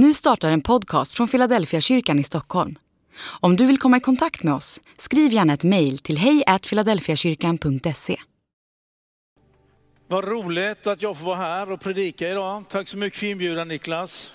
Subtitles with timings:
[0.00, 2.78] Nu startar en podcast från Philadelphia kyrkan i Stockholm.
[3.40, 8.16] Om du vill komma i kontakt med oss, skriv gärna ett mejl till hejfiladelfiakyrkan.se.
[10.06, 12.64] Vad roligt att jag får vara här och predika idag.
[12.68, 14.30] Tack så mycket för inbjudan Niklas.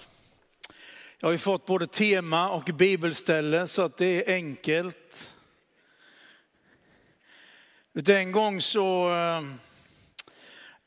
[1.19, 5.33] Jag har ju fått både tema och bibelställe så att det är enkelt.
[7.93, 9.41] Den gång så, eh,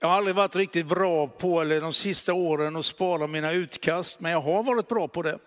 [0.07, 4.21] jag har aldrig varit riktigt bra på, eller de sista åren, att spara mina utkast,
[4.21, 5.39] men jag har varit bra på det.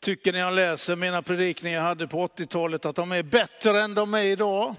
[0.00, 3.94] Tycker när jag läser mina predikningar jag hade på 80-talet att de är bättre än
[3.94, 4.74] de är idag.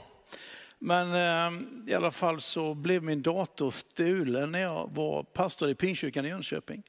[0.79, 1.61] Men eh,
[1.91, 6.29] i alla fall så blev min dator stulen när jag var pastor i Pingstkyrkan i
[6.29, 6.83] Jönköping.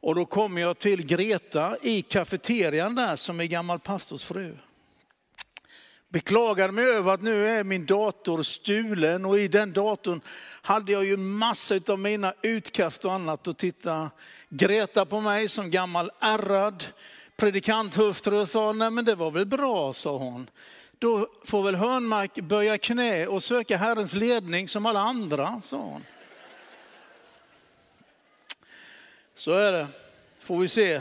[0.00, 4.56] Och då kom jag till Greta i kafeterian där som är gammal pastors fru.
[6.08, 10.20] Beklagade mig över att nu är min dator stulen och i den datorn
[10.62, 13.48] hade jag ju massa av mina utkast och annat.
[13.48, 14.10] Och titta
[14.48, 16.84] Greta på mig som gammal ärrad
[17.36, 20.50] predikanthustru och sa, nej men det var väl bra, sa hon.
[20.98, 26.04] Då får väl Hörnmark böja knä och söka Herrens ledning som alla andra, sa hon.
[29.34, 29.86] Så är det.
[30.40, 31.00] Får vi se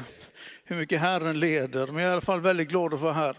[0.64, 1.88] hur mycket Herren leder.
[1.88, 3.38] Men jag är i alla fall väldigt glad att vara här.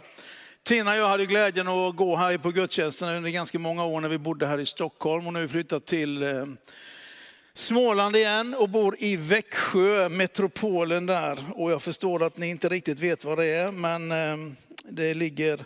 [0.69, 4.09] Tina och jag hade glädjen att gå här på gudstjänsterna under ganska många år när
[4.09, 5.27] vi bodde här i Stockholm.
[5.27, 6.47] Och nu har vi flyttat till eh,
[7.55, 11.39] Småland igen och bor i Växjö, metropolen där.
[11.55, 14.53] Och jag förstår att ni inte riktigt vet vad det är, men eh,
[14.89, 15.65] det ligger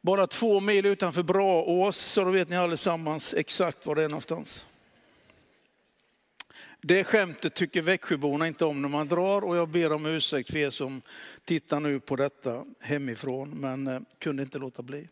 [0.00, 4.66] bara två mil utanför Braås, så då vet ni allesammans exakt var det är någonstans.
[6.82, 10.58] Det skämtet tycker Växjöborna inte om när man drar och jag ber om ursäkt för
[10.58, 11.02] er som
[11.44, 15.08] tittar nu på detta hemifrån, men eh, kunde inte låta bli.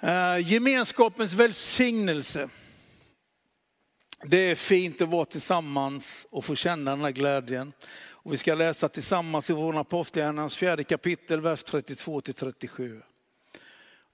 [0.00, 2.48] Eh, gemenskapens välsignelse.
[4.24, 7.72] Det är fint att vara tillsammans och få känna den här glädjen.
[7.96, 13.02] Och vi ska läsa tillsammans i vår Apostlagärningarnas fjärde kapitel, vers 32-37.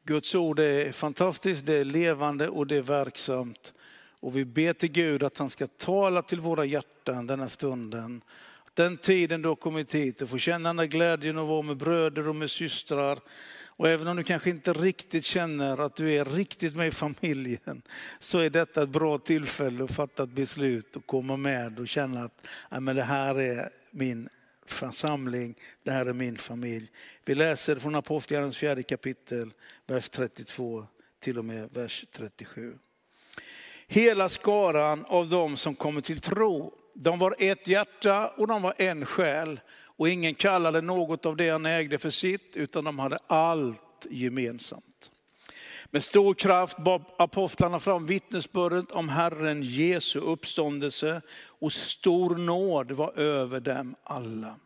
[0.04, 3.72] Guds ord är fantastiskt, det är levande och det är verksamt.
[4.20, 8.22] Och vi ber till Gud att han ska tala till våra hjärtan denna stunden.
[8.74, 11.76] Den tiden du har kommit hit och får känna den där glädjen att vara med
[11.76, 13.18] bröder och med systrar.
[13.80, 17.82] Och även om du kanske inte riktigt känner att du är riktigt med i familjen,
[18.18, 22.22] så är detta ett bra tillfälle att fatta ett beslut och komma med och känna
[22.24, 24.28] att ja, men det här är min
[24.66, 26.90] församling, det här är min familj.
[27.24, 29.52] Vi läser från Apostlagärningarnas fjärde kapitel,
[29.86, 30.86] vers 32
[31.20, 32.74] till och med vers 37.
[33.92, 38.74] Hela skaran av dem som kommer till tro, de var ett hjärta och de var
[38.78, 39.60] en själ.
[39.96, 45.10] Och ingen kallade något av det han ägde för sitt, utan de hade allt gemensamt.
[45.90, 53.18] Med stor kraft bar apostlarna fram vittnesbördet om Herren Jesu uppståndelse och stor nåd var
[53.18, 54.56] över dem alla.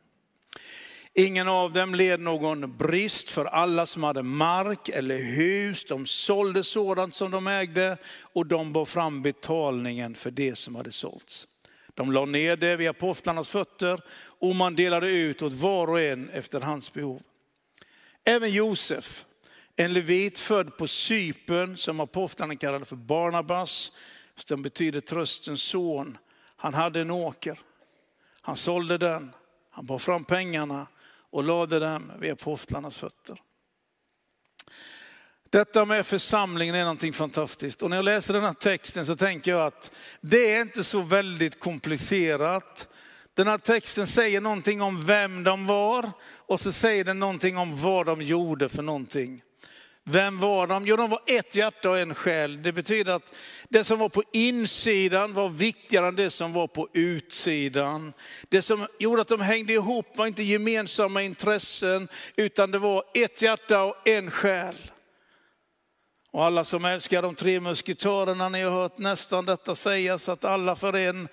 [1.17, 5.85] Ingen av dem led någon brist för alla som hade mark eller hus.
[5.85, 10.93] De sålde sådant som de ägde och de bar fram betalningen för det som hade
[10.93, 11.49] sålts.
[11.95, 16.31] De la ner det vid apostlarnas fötter och man delade ut åt var och en
[16.31, 17.23] efter hans behov.
[18.25, 19.25] Även Josef,
[19.77, 23.93] en levit född på Cypern som apostlarna kallade för Barnabas,
[24.37, 26.19] som betyder tröstens son.
[26.57, 27.61] Han hade en åker.
[28.41, 29.33] Han sålde den,
[29.71, 30.87] han bar fram pengarna
[31.35, 33.41] och lade dem vid apostlarnas fötter.
[35.51, 37.83] Detta med församlingen är någonting fantastiskt.
[37.83, 39.91] Och när jag läser den här texten så tänker jag att
[40.21, 42.89] det är inte så väldigt komplicerat.
[43.35, 47.83] Den här texten säger någonting om vem de var och så säger den någonting om
[47.83, 49.43] vad de gjorde för någonting.
[50.07, 50.87] Vem var de?
[50.87, 52.63] Jo, de var ett hjärta och en själ.
[52.63, 53.35] Det betyder att
[53.69, 58.13] det som var på insidan var viktigare än det som var på utsidan.
[58.49, 63.43] Det som gjorde att de hängde ihop var inte gemensamma intressen, utan det var ett
[63.43, 64.77] hjärta och en själ.
[66.31, 70.77] Och alla som älskar de tre musketörerna, ni har hört nästan detta sägas, att alla
[70.77, 71.29] för en,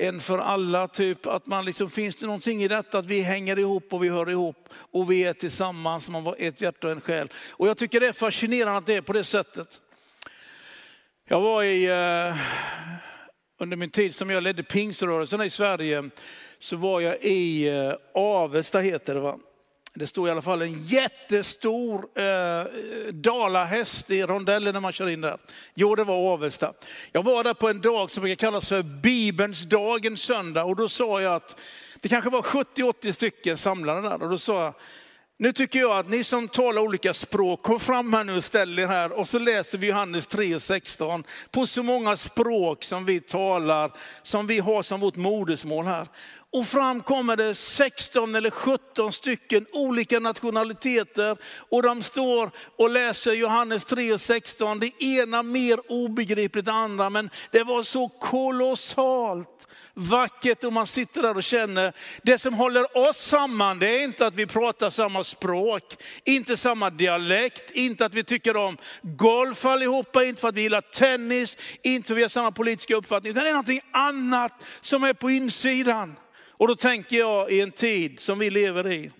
[0.00, 3.58] en för alla, typ att man liksom, finns det någonting i detta att vi hänger
[3.58, 7.00] ihop och vi hör ihop och vi är tillsammans, man var ett hjärta och en
[7.00, 7.32] själ.
[7.50, 9.80] Och jag tycker det är fascinerande att det är på det sättet.
[11.28, 12.36] Jag var i, eh,
[13.58, 16.10] under min tid som jag ledde pingströrelsen i Sverige,
[16.58, 19.38] så var jag i eh, Avesta heter det va.
[19.98, 22.64] Det stod i alla fall en jättestor eh,
[23.12, 25.38] dalahäst i rondellen när man kör in där.
[25.74, 26.72] Jo, det var Avesta.
[27.12, 30.64] Jag var där på en dag som brukar kallas för Bibelns dag, en söndag.
[30.64, 31.60] Och då sa jag att
[32.00, 34.22] det kanske var 70-80 stycken samlade där.
[34.22, 34.74] Och då sa jag,
[35.40, 38.78] nu tycker jag att ni som talar olika språk, kom fram här nu och ställ
[38.78, 39.12] er här.
[39.12, 43.92] Och så läser vi Johannes 3.16 på så många språk som vi talar,
[44.22, 46.08] som vi har som vårt modersmål här.
[46.52, 51.36] Och fram kommer det 16 eller 17 stycken olika nationaliteter.
[51.68, 57.30] Och de står och läser Johannes 3.16, Det ena mer obegripligt än det andra, men
[57.50, 59.57] det var så kolossalt
[59.98, 61.92] vackert och man sitter där och känner,
[62.22, 66.90] det som håller oss samman det är inte att vi pratar samma språk, inte samma
[66.90, 72.06] dialekt, inte att vi tycker om golf allihopa, inte för att vi gillar tennis, inte
[72.06, 75.30] för att vi har samma politiska uppfattning, utan det är någonting annat som är på
[75.30, 76.16] insidan.
[76.50, 79.10] Och då tänker jag i en tid som vi lever i,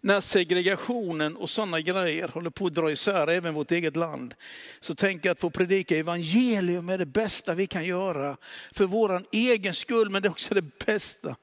[0.00, 4.34] när segregationen och sådana grejer håller på att dra isär även vårt eget land,
[4.80, 8.36] så tänker jag att få predika evangelium är det bästa vi kan göra
[8.72, 11.36] för vår egen skull, men det är också det bästa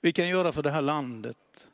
[0.00, 1.66] vi kan göra för det här landet.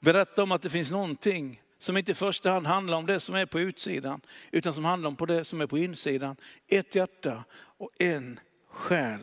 [0.00, 3.34] Berätta om att det finns någonting som inte i första hand handlar om det som
[3.34, 6.36] är på utsidan, utan som handlar om det som är på insidan.
[6.68, 8.40] Ett hjärta och en
[8.70, 9.20] själ.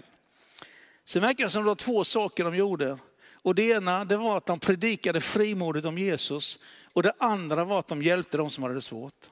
[1.06, 2.98] Sen verkar det som det var två saker de gjorde.
[3.44, 6.60] Och det ena det var att de predikade frimodigt om Jesus
[6.94, 9.30] och det andra var att de hjälpte de som hade det svårt.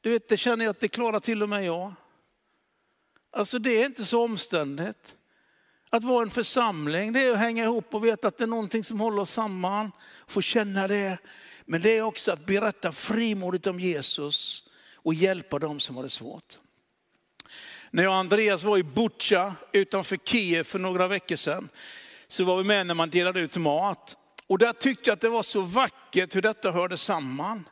[0.00, 1.94] Du vet, det känner jag att det klarar till och med jag.
[3.30, 5.16] Alltså det är inte så omständigt.
[5.90, 8.84] Att vara en församling, det är att hänga ihop och veta att det är någonting
[8.84, 9.92] som håller oss samman.
[10.26, 11.18] Få känna det.
[11.64, 16.08] Men det är också att berätta frimodigt om Jesus och hjälpa dem som har det
[16.08, 16.58] svårt.
[17.90, 21.68] När jag och Andreas var i Butja utanför Kiev för några veckor sedan,
[22.32, 24.16] så var vi med när man delade ut mat.
[24.46, 27.68] Och där tyckte jag att det var så vackert hur detta hörde samman.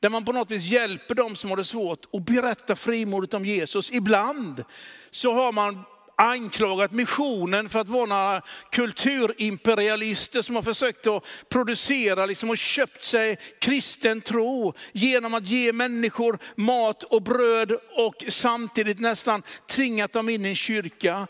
[0.00, 3.44] Där man på något vis hjälper dem som har det svårt och berättar frimodigt om
[3.44, 3.92] Jesus.
[3.92, 4.64] Ibland
[5.10, 5.84] så har man
[6.16, 13.04] anklagat missionen för att vara några kulturimperialister som har försökt att producera liksom, och köpt
[13.04, 20.28] sig kristen tro genom att ge människor mat och bröd och samtidigt nästan tvingat dem
[20.28, 21.26] in i en kyrka.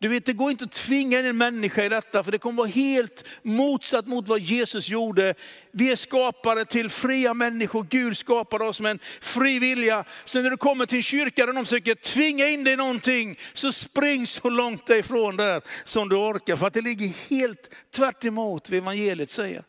[0.00, 2.56] Du vet, det går inte att tvinga in en människa i detta, för det kommer
[2.56, 5.34] vara helt motsatt mot vad Jesus gjorde.
[5.70, 10.04] Vi är skapade till fria människor, Gud skapade oss med en fri vilja.
[10.24, 13.38] Så när du kommer till en kyrka där de försöker tvinga in dig i någonting,
[13.54, 18.24] så spring så långt ifrån där som du orkar, för att det ligger helt tvärt
[18.24, 19.64] emot vad evangeliet säger.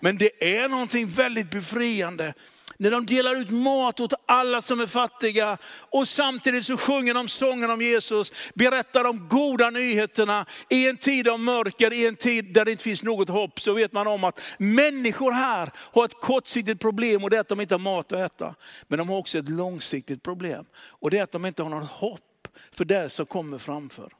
[0.00, 2.34] Men det är någonting väldigt befriande
[2.76, 7.28] när de delar ut mat åt alla som är fattiga och samtidigt så sjunger de
[7.28, 10.46] sången om Jesus, berättar de goda nyheterna.
[10.70, 13.72] I en tid av mörker, i en tid där det inte finns något hopp, så
[13.72, 17.60] vet man om att människor här har ett kortsiktigt problem och det är att de
[17.60, 18.54] inte har mat att äta.
[18.88, 21.90] Men de har också ett långsiktigt problem och det är att de inte har något
[21.90, 24.12] hopp för det som kommer framför.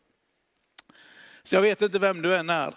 [1.42, 2.74] Så jag vet inte vem du än är.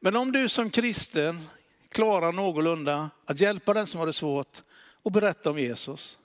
[0.00, 1.48] Men om du som kristen
[1.88, 4.62] klarar någorlunda att hjälpa den som har det svårt,
[5.02, 6.18] och berätta om Jesus.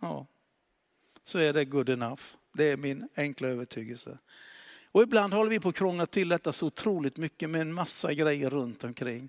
[0.00, 0.26] Ja,
[1.24, 2.22] så är det good enough.
[2.52, 4.18] Det är min enkla övertygelse.
[4.92, 8.14] Och ibland håller vi på att krångla till detta så otroligt mycket med en massa
[8.14, 9.28] grejer runt omkring.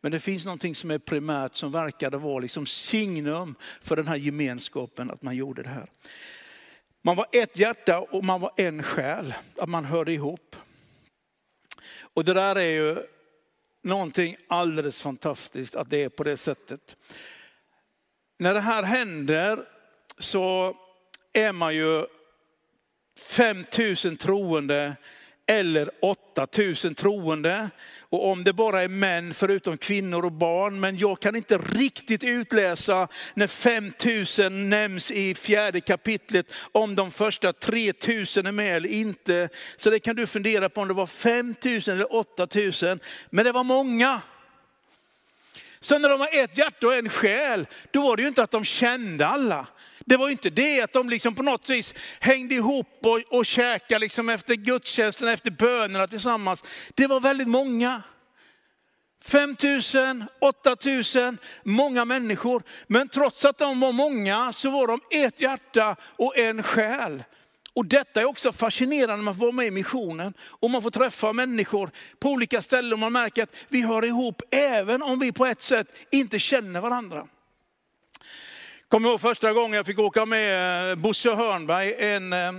[0.00, 4.16] Men det finns någonting som är primärt som verkade vara liksom signum för den här
[4.16, 5.90] gemenskapen, att man gjorde det här.
[7.02, 10.56] Man var ett hjärta och man var en själ, att man hörde ihop.
[11.98, 12.96] Och det där är ju
[13.86, 16.96] någonting alldeles fantastiskt att det är på det sättet.
[18.38, 19.64] När det här händer
[20.18, 20.76] så
[21.32, 22.06] är man ju
[23.18, 24.96] 5000 troende
[25.46, 27.70] eller 8000 troende.
[28.00, 30.80] Och om det bara är män förutom kvinnor och barn.
[30.80, 37.52] Men jag kan inte riktigt utläsa när 5000 nämns i fjärde kapitlet, om de första
[37.52, 39.48] 3000 är med eller inte.
[39.76, 43.00] Så det kan du fundera på om det var 5000 eller 8000.
[43.30, 44.20] Men det var många.
[45.80, 48.50] Sen när de var ett hjärta och en själ, då var det ju inte att
[48.50, 49.66] de kände alla.
[50.08, 53.98] Det var inte det att de liksom på något vis hängde ihop och, och käkade
[53.98, 56.64] liksom efter gudstjänsten, efter bönerna tillsammans.
[56.94, 58.02] Det var väldigt många.
[59.24, 59.56] 5
[59.94, 60.76] 000, 8
[61.14, 62.62] 000, många människor.
[62.86, 67.24] Men trots att de var många så var de ett hjärta och en själ.
[67.74, 70.34] Och detta är också fascinerande när man får vara med i missionen.
[70.40, 74.42] Och man får träffa människor på olika ställen och man märker att vi hör ihop
[74.50, 77.26] även om vi på ett sätt inte känner varandra.
[78.88, 82.52] Kommer ihåg första gången jag fick åka med eh, Bosse Hörnberg, en eh,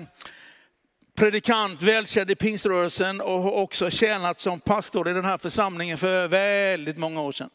[1.15, 6.27] predikant, välkänd i pingströrelsen och har också tjänat som pastor i den här församlingen för
[6.27, 7.49] väldigt många år sedan.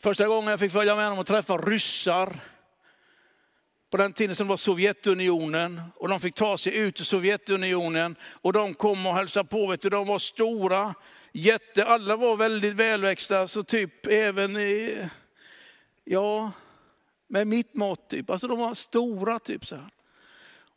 [0.00, 2.40] Första gången jag fick följa med honom och träffa ryssar,
[3.90, 8.52] på den tiden som var Sovjetunionen och de fick ta sig ut ur Sovjetunionen och
[8.52, 9.66] de kom och hälsade på.
[9.66, 10.94] Vet du, de var stora,
[11.32, 15.08] jätte, alla var väldigt välväxta, så typ även i,
[16.04, 16.52] ja,
[17.28, 18.30] med mitt mått typ.
[18.30, 19.90] Alltså de var stora typ så här.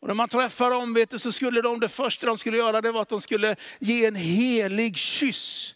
[0.01, 2.81] Och när man träffade dem vet du, så skulle de, det första de skulle göra
[2.81, 5.75] det var att de skulle ge en helig kyss.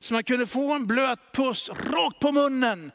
[0.00, 2.92] Så man kunde få en blöt puss rakt på munnen.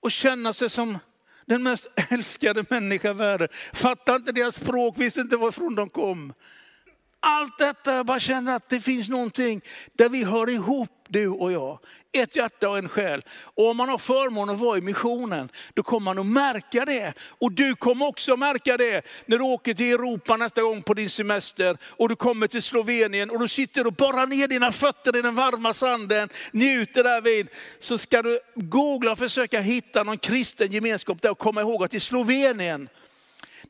[0.00, 0.98] Och känna sig som
[1.46, 3.48] den mest älskade människa i världen.
[3.72, 6.32] Fattade inte deras språk, visste inte varifrån de kom.
[7.24, 9.60] Allt detta, jag bara känner att det finns någonting
[9.92, 11.78] där vi hör ihop du och jag.
[12.12, 13.24] Ett hjärta och en själ.
[13.30, 17.14] Och om man har förmånen att vara i missionen, då kommer man att märka det.
[17.20, 20.94] Och du kommer också att märka det när du åker till Europa nästa gång på
[20.94, 21.76] din semester.
[21.82, 25.34] Och du kommer till Slovenien och du sitter och borrar ner dina fötter i den
[25.34, 27.48] varma sanden, njuter därvid.
[27.80, 31.94] Så ska du googla och försöka hitta någon kristen gemenskap där och komma ihåg att
[31.94, 32.88] i Slovenien,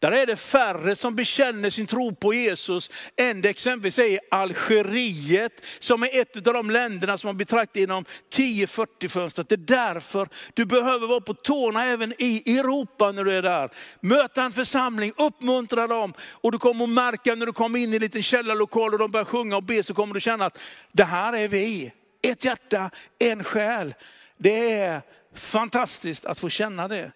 [0.03, 4.19] där är det färre som bekänner sin tro på Jesus än det exempelvis är i
[4.31, 8.05] Algeriet, som är ett av de länderna som man betraktar inom
[8.35, 9.49] 10-40 fönstret.
[9.49, 13.71] Det är därför du behöver vara på tårna även i Europa när du är där.
[14.01, 17.97] Möta en församling, uppmuntra dem och du kommer att märka när du kommer in i
[17.97, 20.59] en liten källarlokal och de börjar sjunga och be så kommer du känna att
[20.93, 21.93] det här är vi.
[22.23, 23.95] Ett hjärta, en själ.
[24.39, 25.03] Det är
[25.35, 27.13] fantastiskt att få känna det.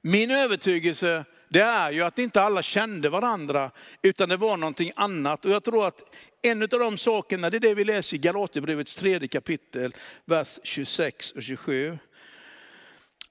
[0.00, 3.70] Min övertygelse det är ju att inte alla kände varandra,
[4.02, 5.44] utan det var någonting annat.
[5.44, 6.02] Och jag tror att
[6.42, 9.94] en av de sakerna, det är det vi läser i Galaterbrevets tredje kapitel,
[10.24, 11.98] vers 26 och 27.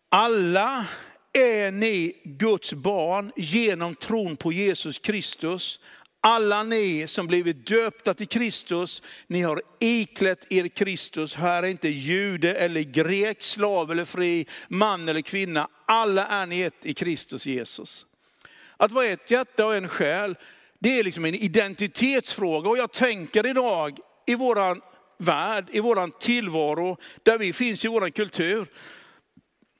[0.09, 0.85] Alla
[1.33, 5.79] är ni Guds barn genom tron på Jesus Kristus.
[6.23, 11.35] Alla ni som blivit döpta till Kristus, ni har iklätt er Kristus.
[11.35, 15.67] Här är inte jude eller grek, slav eller fri, man eller kvinna.
[15.85, 18.05] Alla är ni ett i Kristus Jesus.
[18.81, 20.35] Att vara ett hjärta och en själ,
[20.79, 22.69] det är liksom en identitetsfråga.
[22.69, 24.81] Och jag tänker idag i våran
[25.17, 28.67] värld, i våran tillvaro, där vi finns i våran kultur,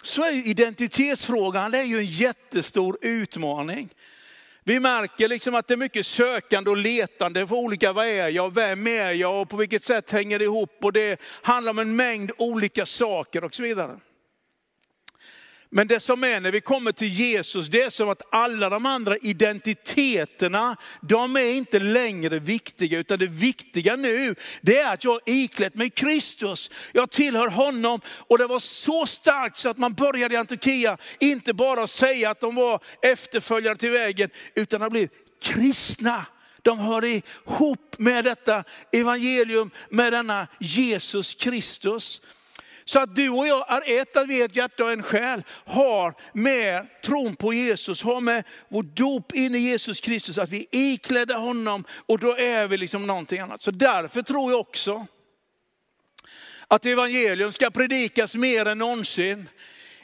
[0.04, 3.90] så är identitetsfrågan det är ju en jättestor utmaning.
[4.64, 8.56] Vi märker liksom att det är mycket sökande och letande för olika, vad är jag,
[8.56, 10.78] vem är jag och på vilket sätt hänger det ihop.
[10.82, 14.00] Och det handlar om en mängd olika saker och så vidare.
[15.74, 18.86] Men det som är när vi kommer till Jesus, det är som att alla de
[18.86, 25.12] andra identiteterna, de är inte längre viktiga, utan det viktiga nu, det är att jag
[25.12, 26.72] har iklätt mig Kristus.
[26.94, 31.54] Jag tillhör honom och det var så starkt så att man började i Antiochia, inte
[31.54, 35.08] bara säga att de var efterföljare till vägen, utan de blev
[35.42, 36.26] kristna.
[36.62, 42.22] De hör ihop med detta evangelium, med denna Jesus Kristus.
[42.86, 45.44] Så att du och jag är ett, att vi är ett hjärta och en själ,
[45.66, 50.60] har med tron på Jesus, har med vår dop in i Jesus Kristus, att vi
[50.60, 53.62] är iklädda honom och då är vi liksom någonting annat.
[53.62, 55.08] Så därför tror jag också
[56.68, 59.50] att evangelium ska predikas mer än någonsin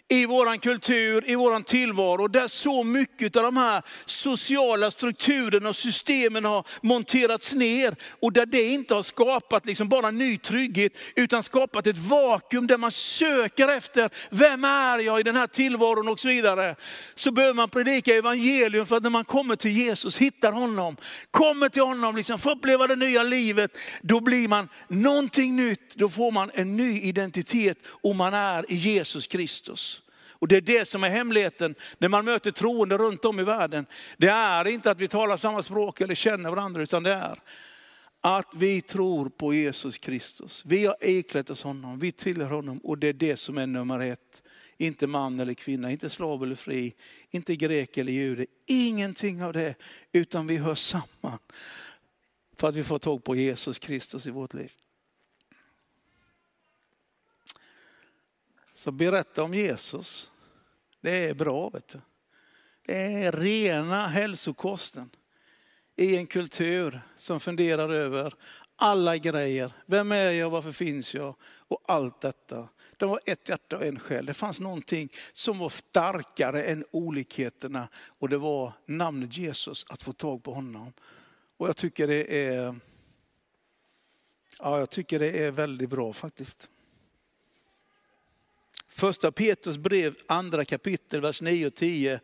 [0.09, 5.75] i vår kultur, i vår tillvaro, där så mycket av de här sociala strukturerna och
[5.75, 7.95] systemen har monterats ner.
[8.21, 12.77] Och där det inte har skapat liksom bara ny trygghet, utan skapat ett vakuum där
[12.77, 16.75] man söker efter, vem är jag i den här tillvaron och så vidare.
[17.15, 20.97] Så behöver man predika evangelium för att när man kommer till Jesus, hittar honom,
[21.31, 25.95] kommer till honom, liksom får uppleva det nya livet, då blir man någonting nytt.
[25.95, 29.96] Då får man en ny identitet och man är i Jesus Kristus.
[30.39, 33.85] Och det är det som är hemligheten när man möter troende runt om i världen.
[34.17, 37.41] Det är inte att vi talar samma språk eller känner varandra, utan det är
[38.21, 40.63] att vi tror på Jesus Kristus.
[40.65, 43.99] Vi har iklätt oss honom, vi tillhör honom och det är det som är nummer
[43.99, 44.43] ett.
[44.77, 46.93] Inte man eller kvinna, inte slav eller fri,
[47.29, 48.45] inte grek eller jude.
[48.65, 49.75] Ingenting av det,
[50.11, 51.39] utan vi hör samman.
[52.55, 54.71] För att vi får tag på Jesus Kristus i vårt liv.
[58.77, 60.31] Så berätta om Jesus.
[61.01, 61.69] Det är bra.
[61.69, 61.99] Vet du.
[62.85, 65.09] Det är rena hälsokosten
[65.95, 68.33] i en kultur som funderar över
[68.75, 69.71] alla grejer.
[69.85, 71.35] Vem är jag, varför finns jag?
[71.41, 72.69] Och allt detta.
[72.97, 74.25] Det var ett hjärta och en själ.
[74.25, 80.13] Det fanns någonting som var starkare än olikheterna och det var namnet Jesus, att få
[80.13, 80.93] tag på honom.
[81.57, 82.79] Och jag tycker det är,
[84.59, 86.69] ja, jag tycker det är väldigt bra faktiskt.
[88.97, 92.19] Första Petrus brev, andra kapitel, vers 9 och 10.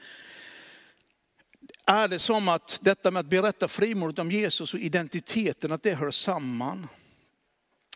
[1.86, 5.94] Är det som att detta med att berätta frimodigt om Jesus och identiteten, att det
[5.94, 6.88] hör samman.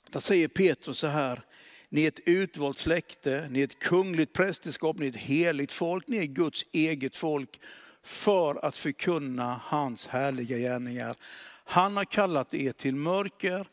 [0.10, 1.41] Där säger Petrus så här,
[1.89, 6.07] Ni är ett utvalt släkte, ni är ett kungligt prästerskap, ni är ett heligt folk,
[6.07, 7.60] ni är Guds eget folk
[8.03, 11.15] för att förkunna hans härliga gärningar.
[11.63, 13.67] Han har kallat er till mörker,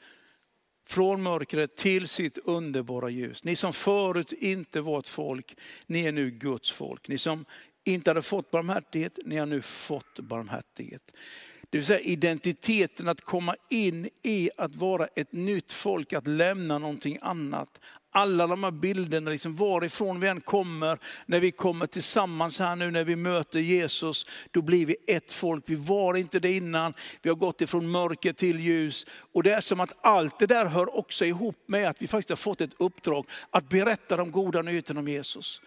[0.87, 3.45] från mörkret till sitt underbara ljus.
[3.45, 7.09] Ni som förut inte var ett folk, ni är nu Guds folk.
[7.09, 7.45] Ni som
[7.85, 11.12] inte hade fått barmhärtighet, ni har nu fått barmhärtighet.
[11.71, 16.79] Det vill säga identiteten att komma in i att vara ett nytt folk, att lämna
[16.79, 17.81] någonting annat.
[18.16, 22.90] Alla de här bilderna, liksom varifrån vi än kommer, när vi kommer tillsammans här nu,
[22.90, 25.64] när vi möter Jesus, då blir vi ett folk.
[25.66, 29.06] Vi var inte det innan, vi har gått ifrån mörker till ljus.
[29.33, 32.28] Och det är som att allt det där hör också ihop med att vi faktiskt
[32.28, 35.61] har fått ett uppdrag att berätta de goda nyheterna om Jesus.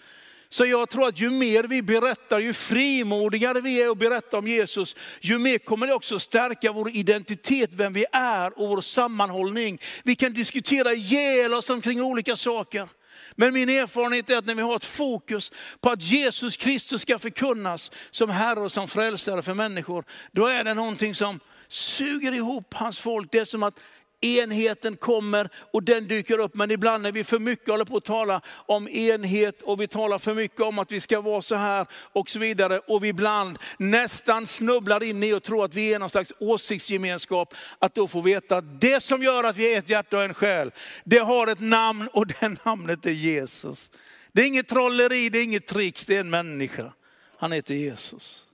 [0.50, 4.48] Så jag tror att ju mer vi berättar, ju frimodigare vi är att berätta om
[4.48, 9.80] Jesus, ju mer kommer det också stärka vår identitet, vem vi är och vår sammanhållning.
[10.04, 12.90] Vi kan diskutera ihjäl oss omkring olika saker.
[13.36, 15.52] Men min erfarenhet är att när vi har ett fokus
[15.82, 20.64] på att Jesus Kristus ska förkunnas som Herre och som frälsare för människor, då är
[20.64, 23.32] det någonting som suger ihop hans folk.
[23.32, 23.80] Det är som att
[24.22, 26.56] enheten kommer och den dyker upp.
[26.56, 30.18] Men ibland när vi för mycket håller på att tala om enhet och vi talar
[30.18, 32.80] för mycket om att vi ska vara så här och så vidare.
[32.80, 37.54] Och vi ibland nästan snubblar in i och tror att vi är någon slags åsiktsgemenskap.
[37.80, 40.34] Att då få veta att det som gör att vi är ett hjärta och en
[40.34, 40.72] själ,
[41.04, 43.92] det har ett namn och det namnet är Jesus.
[44.32, 46.94] Det är inget trolleri, det är inget tricks, det är en människa.
[47.38, 48.47] Han heter Jesus.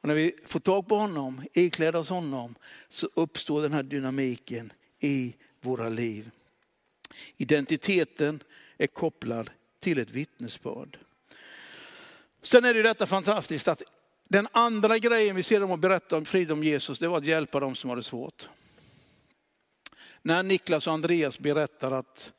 [0.00, 2.54] Och när vi får tag på honom, ikläder oss honom,
[2.88, 6.30] så uppstår den här dynamiken i våra liv.
[7.36, 8.42] Identiteten
[8.78, 9.50] är kopplad
[9.80, 10.98] till ett vittnesbörd.
[12.42, 13.82] Sen är det detta fantastiskt att
[14.28, 17.24] den andra grejen vi ser dem att berätta om frid om Jesus, det var att
[17.24, 18.48] hjälpa dem som har det svårt.
[20.22, 22.32] När Niklas och Andreas berättar att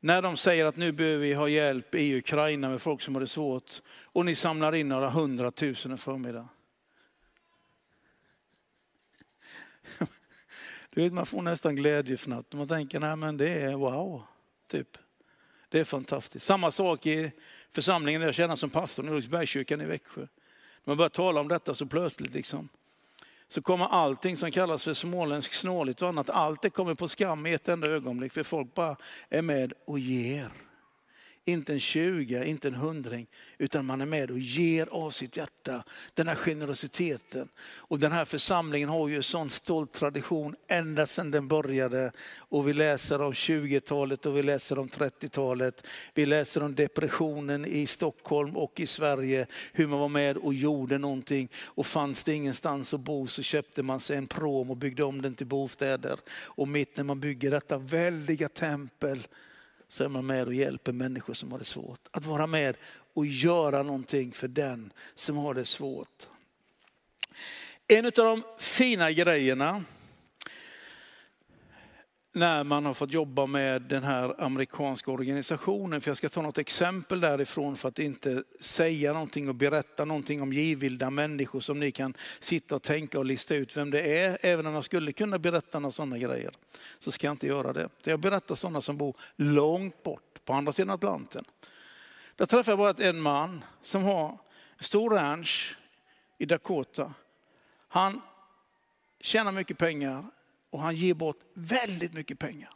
[0.00, 3.20] när de säger att nu behöver vi ha hjälp i Ukraina med folk som har
[3.20, 6.48] det svårt och ni samlar in några hundratusen en förmiddag.
[11.04, 12.52] Vet, man får nästan glädjefnatt.
[12.52, 14.22] Man tänker, nej men det är wow.
[14.70, 14.98] Typ.
[15.68, 16.46] Det är fantastiskt.
[16.46, 17.32] Samma sak i
[17.72, 20.20] församlingen där jag tjänar som pastor i Ulriksbergskyrkan i Växjö.
[20.20, 20.28] När
[20.84, 22.68] man börjar tala om detta så plötsligt liksom,
[23.48, 27.46] så kommer allting som kallas för småländsk snåligt och annat, allt det kommer på skam
[27.46, 28.32] i ett enda ögonblick.
[28.32, 28.96] För folk bara
[29.28, 30.50] är med och ger.
[31.48, 33.26] Inte en tjuga, inte en hundring,
[33.58, 35.84] utan man är med och ger av sitt hjärta.
[36.14, 37.48] Den här generositeten.
[37.60, 42.12] Och den här församlingen har ju en sån stolt tradition ända sedan den började.
[42.38, 45.86] Och vi läser om 20-talet och vi läser om 30-talet.
[46.14, 49.46] Vi läser om depressionen i Stockholm och i Sverige.
[49.72, 51.48] Hur man var med och gjorde någonting.
[51.64, 55.22] Och fanns det ingenstans att bo så köpte man sig en prom och byggde om
[55.22, 56.18] den till bostäder.
[56.42, 59.26] Och mitt när man bygger detta väldiga tempel
[59.88, 62.00] så är man med och hjälper människor som har det svårt.
[62.10, 62.76] Att vara med
[63.14, 66.28] och göra någonting för den som har det svårt.
[67.88, 69.84] En av de fina grejerna
[72.32, 76.00] när man har fått jobba med den här amerikanska organisationen.
[76.00, 80.42] För jag ska ta något exempel därifrån för att inte säga någonting och berätta någonting
[80.42, 84.38] om givvilda människor som ni kan sitta och tänka och lista ut vem det är.
[84.42, 86.50] Även om jag skulle kunna berätta några sådana grejer
[86.98, 87.88] så ska jag inte göra det.
[88.02, 91.44] Jag berättar sådana som bor långt bort på andra sidan Atlanten.
[92.36, 94.28] Där träffade jag bara en man som har
[94.78, 95.76] en stor ranch
[96.38, 97.12] i Dakota.
[97.88, 98.20] Han
[99.20, 100.24] tjänar mycket pengar,
[100.70, 102.70] och han ger bort väldigt mycket pengar.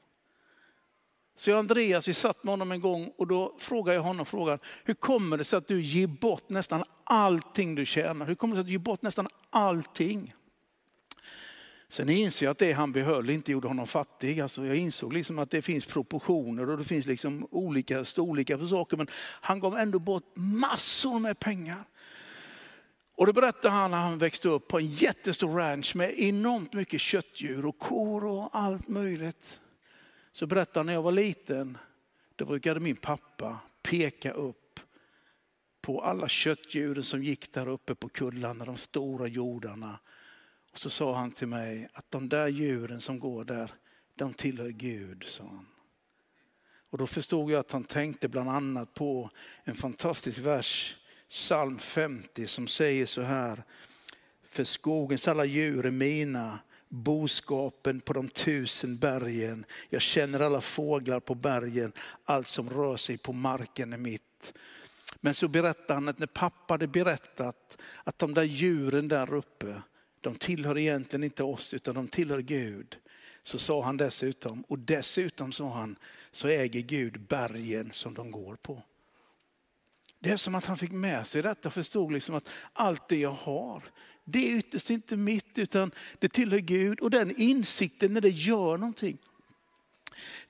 [1.37, 4.27] Så jag och Andreas, vi satt med honom en gång och då frågade jag honom
[4.27, 8.27] frågan, hur kommer det sig att du ger bort nästan allting du tjänar?
[8.27, 10.35] Hur kommer det sig att du ger bort nästan allting?
[11.89, 14.41] Sen inser jag att det han behöll inte gjorde honom fattig.
[14.41, 18.67] Alltså jag insåg liksom att det finns proportioner och det finns liksom olika storlekar för
[18.67, 18.97] saker.
[18.97, 19.07] Men
[19.41, 21.85] han gav ändå bort massor med pengar.
[23.15, 27.01] Och då berättade han när han växte upp på en jättestor ranch med enormt mycket
[27.01, 29.61] köttdjur och kor och allt möjligt.
[30.33, 31.79] Så berättade han när jag var liten,
[32.37, 34.81] då brukade min pappa peka upp
[35.81, 39.99] på alla köttdjuren som gick där uppe på kullarna, de stora jordarna.
[40.73, 43.73] Och så sa han till mig att de där djuren som går där,
[44.15, 45.67] de tillhör Gud, sa han.
[46.91, 49.31] Och då förstod jag att han tänkte bland annat på
[49.65, 50.97] en fantastisk vers
[51.33, 53.63] psalm 50 som säger så här.
[54.49, 59.65] För skogens alla djur är mina, boskapen på de tusen bergen.
[59.89, 61.93] Jag känner alla fåglar på bergen,
[62.25, 64.53] allt som rör sig på marken är mitt.
[65.21, 69.83] Men så berättar han att när pappa hade berättat att de där djuren där uppe,
[70.21, 72.97] de tillhör egentligen inte oss utan de tillhör Gud.
[73.43, 75.97] så sa han dessutom, och dessutom sa han,
[76.33, 78.83] så äger Gud bergen som de går på.
[80.23, 83.17] Det är som att han fick med sig detta och förstod liksom att allt det
[83.17, 83.83] jag har,
[84.25, 87.01] det är ytterst inte mitt utan det tillhör Gud.
[87.01, 89.19] Och den insikten när det gör någonting.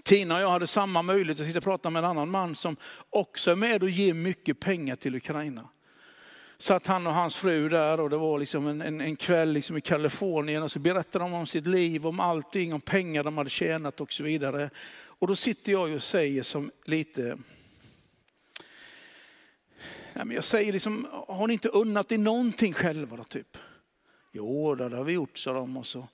[0.02, 2.76] Tina och jag hade samma möjlighet att sitta och prata med en annan man som
[3.10, 5.68] också är med och ger mycket pengar till Ukraina.
[6.58, 9.76] Satt han och hans fru där och det var liksom en, en, en kväll liksom
[9.76, 13.50] i Kalifornien och så berättade de om sitt liv, om allting, om pengar de hade
[13.50, 14.70] tjänat och så vidare.
[15.04, 17.38] Och då sitter jag och säger som lite,
[20.14, 23.58] nej men jag säger liksom, har ni inte unnat er någonting själva då typ?
[24.32, 25.76] Jo, det har vi gjort, sa de.
[25.76, 26.08] Och så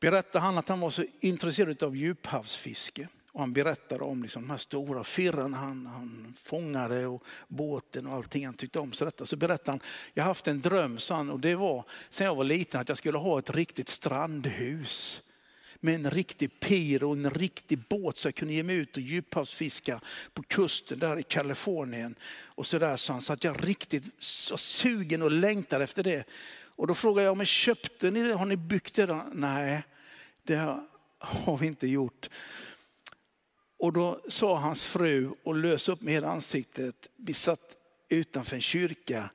[0.00, 3.08] berättade han att han var så intresserad av djuphavsfiske.
[3.32, 8.14] Och han berättade om liksom de här stora firrarna han, han fångade och båten och
[8.14, 8.92] allting han tyckte om.
[8.92, 9.26] Så, detta.
[9.26, 9.80] så berättade han,
[10.14, 12.88] jag har haft en dröm sa han, och det var sen jag var liten att
[12.88, 15.22] jag skulle ha ett riktigt strandhus
[15.84, 19.02] med en riktig pir och en riktig båt så jag kunde ge mig ut och
[19.02, 20.00] djuphavsfiska
[20.34, 22.14] på kusten där i Kalifornien.
[22.44, 24.04] Och så där så han, så att jag riktigt
[24.50, 26.24] var sugen och längtade efter det.
[26.76, 28.34] Och då frågade jag, men köpte ni det?
[28.34, 29.06] Har ni byggt det?
[29.06, 29.24] Då?
[29.32, 29.82] Nej,
[30.42, 30.78] det
[31.18, 32.28] har vi inte gjort.
[33.78, 37.08] Och då sa hans fru och lös upp med hela ansiktet.
[37.16, 37.76] Vi satt
[38.08, 39.30] utanför en kyrka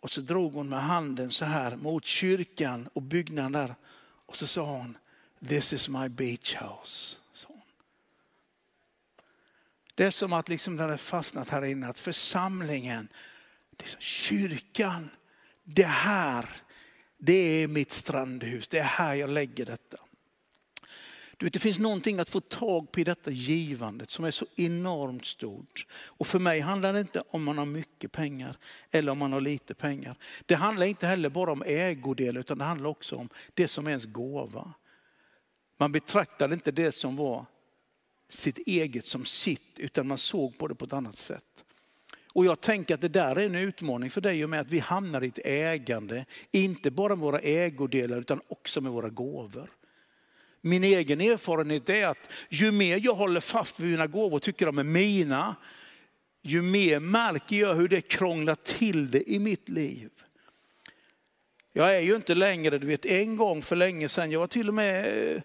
[0.00, 3.74] och så drog hon med handen så här mot kyrkan och byggnaden där.
[4.26, 4.98] Och så sa hon,
[5.40, 7.16] this is my beach house.
[9.98, 13.08] Det är som att liksom det hade fastnat här inne, att församlingen,
[13.78, 15.10] liksom kyrkan,
[15.64, 16.48] det här,
[17.16, 18.68] det är mitt strandhus.
[18.68, 19.98] Det är här jag lägger detta.
[21.36, 24.46] Du vet, det finns någonting att få tag på i detta givandet som är så
[24.56, 25.86] enormt stort.
[25.92, 28.56] Och för mig handlar det inte om man har mycket pengar
[28.90, 30.16] eller om man har lite pengar.
[30.46, 33.90] Det handlar inte heller bara om ägodel utan det handlar också om det som är
[33.90, 34.72] ens gåva.
[35.78, 37.46] Man betraktade inte det som var
[38.28, 41.64] sitt eget som sitt utan man såg på det på ett annat sätt.
[42.32, 44.78] Och jag tänker att det där är en utmaning för dig och mig att vi
[44.78, 49.70] hamnar i ett ägande, inte bara med våra ägodelar utan också med våra gåvor.
[50.60, 54.66] Min egen erfarenhet är att ju mer jag håller fast vid mina gåvor och tycker
[54.66, 55.56] de är mina,
[56.42, 60.10] ju mer märker jag hur det krånglar till det i mitt liv.
[61.78, 64.68] Jag är ju inte längre, du vet en gång för länge sedan, jag var till
[64.68, 65.42] och med eh,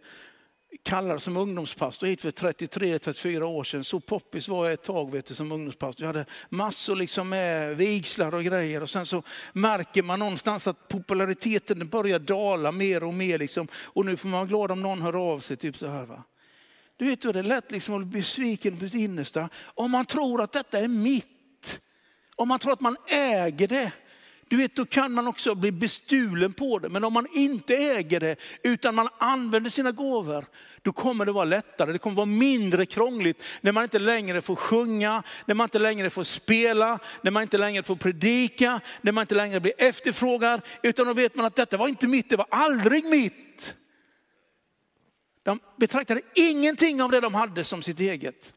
[0.84, 3.84] kallad som ungdomspastor hit för 33-34 år sedan.
[3.84, 6.04] Så poppis var jag ett tag vet du, som ungdomspastor.
[6.04, 8.84] Jag hade massor liksom med vigslar och grejer.
[8.84, 13.38] Och sen så märker man någonstans att populariteten börjar dala mer och mer.
[13.38, 13.67] Liksom.
[13.74, 15.58] Och nu får man vara glad om någon hör av sig.
[15.58, 16.24] Typ så här, va?
[16.98, 19.50] Du vet hur det är lätt liksom att bli besviken på sitt innersta.
[19.63, 21.80] Om man tror att detta är mitt.
[22.36, 23.91] Om man tror att man äger det.
[24.47, 26.89] Du vet, då kan man också bli bestulen på det.
[26.89, 30.45] Men om man inte äger det, utan man använder sina gåvor,
[30.82, 31.91] då kommer det vara lättare.
[31.91, 36.10] Det kommer vara mindre krångligt när man inte längre får sjunga, när man inte längre
[36.10, 40.62] får spela, när man inte längre får predika, när man inte längre blir efterfrågad.
[40.82, 43.75] Utan då vet man att detta var inte mitt, det var aldrig mitt.
[45.43, 48.53] De betraktade ingenting av det de hade som sitt eget.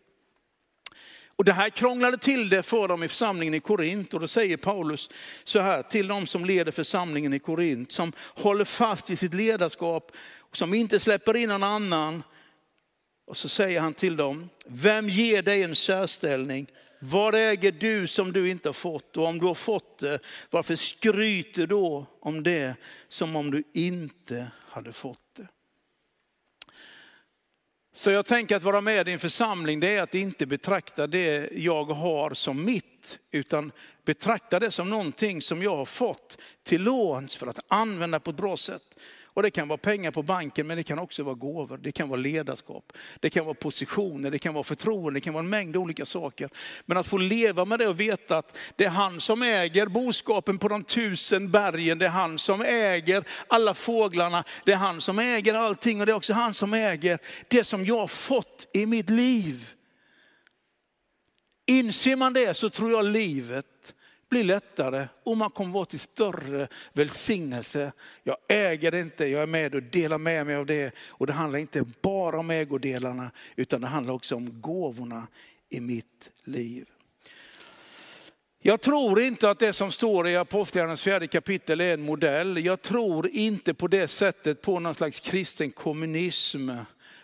[1.36, 4.14] Och det här krånglade till det för dem i församlingen i Korint.
[4.14, 5.10] Och då säger Paulus
[5.44, 10.12] så här till de som leder församlingen i Korint, som håller fast vid sitt ledarskap,
[10.38, 12.22] och som inte släpper in någon annan.
[13.26, 16.66] Och så säger han till dem, vem ger dig en särställning?
[17.00, 19.16] Vad äger du som du inte har fått?
[19.16, 20.18] Och om du har fått det,
[20.50, 22.74] varför skryter då om det
[23.08, 25.48] som om du inte hade fått det?
[27.96, 31.48] Så jag tänker att vara med i en församling, det är att inte betrakta det
[31.52, 33.72] jag har som mitt, utan
[34.04, 38.36] betrakta det som någonting som jag har fått till låns för att använda på ett
[38.36, 38.82] bra sätt.
[39.36, 42.08] Och det kan vara pengar på banken, men det kan också vara gåvor, det kan
[42.08, 45.76] vara ledarskap, det kan vara positioner, det kan vara förtroende, det kan vara en mängd
[45.76, 46.48] olika saker.
[46.86, 50.58] Men att få leva med det och veta att det är han som äger boskapen
[50.58, 55.18] på de tusen bergen, det är han som äger alla fåglarna, det är han som
[55.18, 57.18] äger allting och det är också han som äger
[57.48, 59.70] det som jag har fått i mitt liv.
[61.66, 63.94] Inser man det så tror jag livet
[64.28, 67.92] blir lättare och man kommer vara till större välsignelse.
[68.22, 70.94] Jag äger det inte, jag är med och delar med mig av det.
[71.08, 75.26] Och det handlar inte bara om ägodelarna utan det handlar också om gåvorna
[75.68, 76.86] i mitt liv.
[78.62, 82.64] Jag tror inte att det som står i Apostlagärningarnas fjärde kapitel är en modell.
[82.64, 86.70] Jag tror inte på det sättet på någon slags kristen kommunism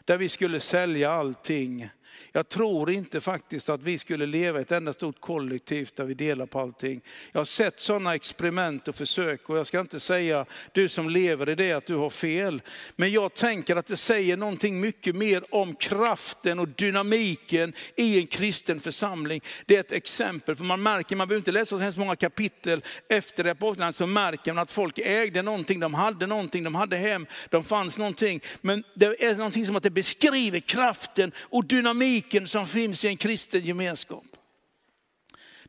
[0.05, 1.89] där vi skulle sälja allting
[2.35, 6.15] jag tror inte faktiskt att vi skulle leva i ett enda stort kollektiv där vi
[6.15, 7.01] delar på allting.
[7.33, 11.49] Jag har sett sådana experiment och försök och jag ska inte säga du som lever
[11.49, 12.63] i det att du har fel.
[12.97, 18.27] Men jag tänker att det säger någonting mycket mer om kraften och dynamiken i en
[18.27, 19.41] kristen församling.
[19.67, 22.85] Det är ett exempel, för man märker, man behöver inte läsa så hemskt många kapitel
[23.09, 27.27] efter det så märker man att folk ägde någonting, de hade någonting, de hade hem,
[27.51, 28.41] de fanns någonting.
[28.61, 33.17] Men det är någonting som att det beskriver kraften och dynamiken som finns i en
[33.17, 34.32] kristen gemenskap.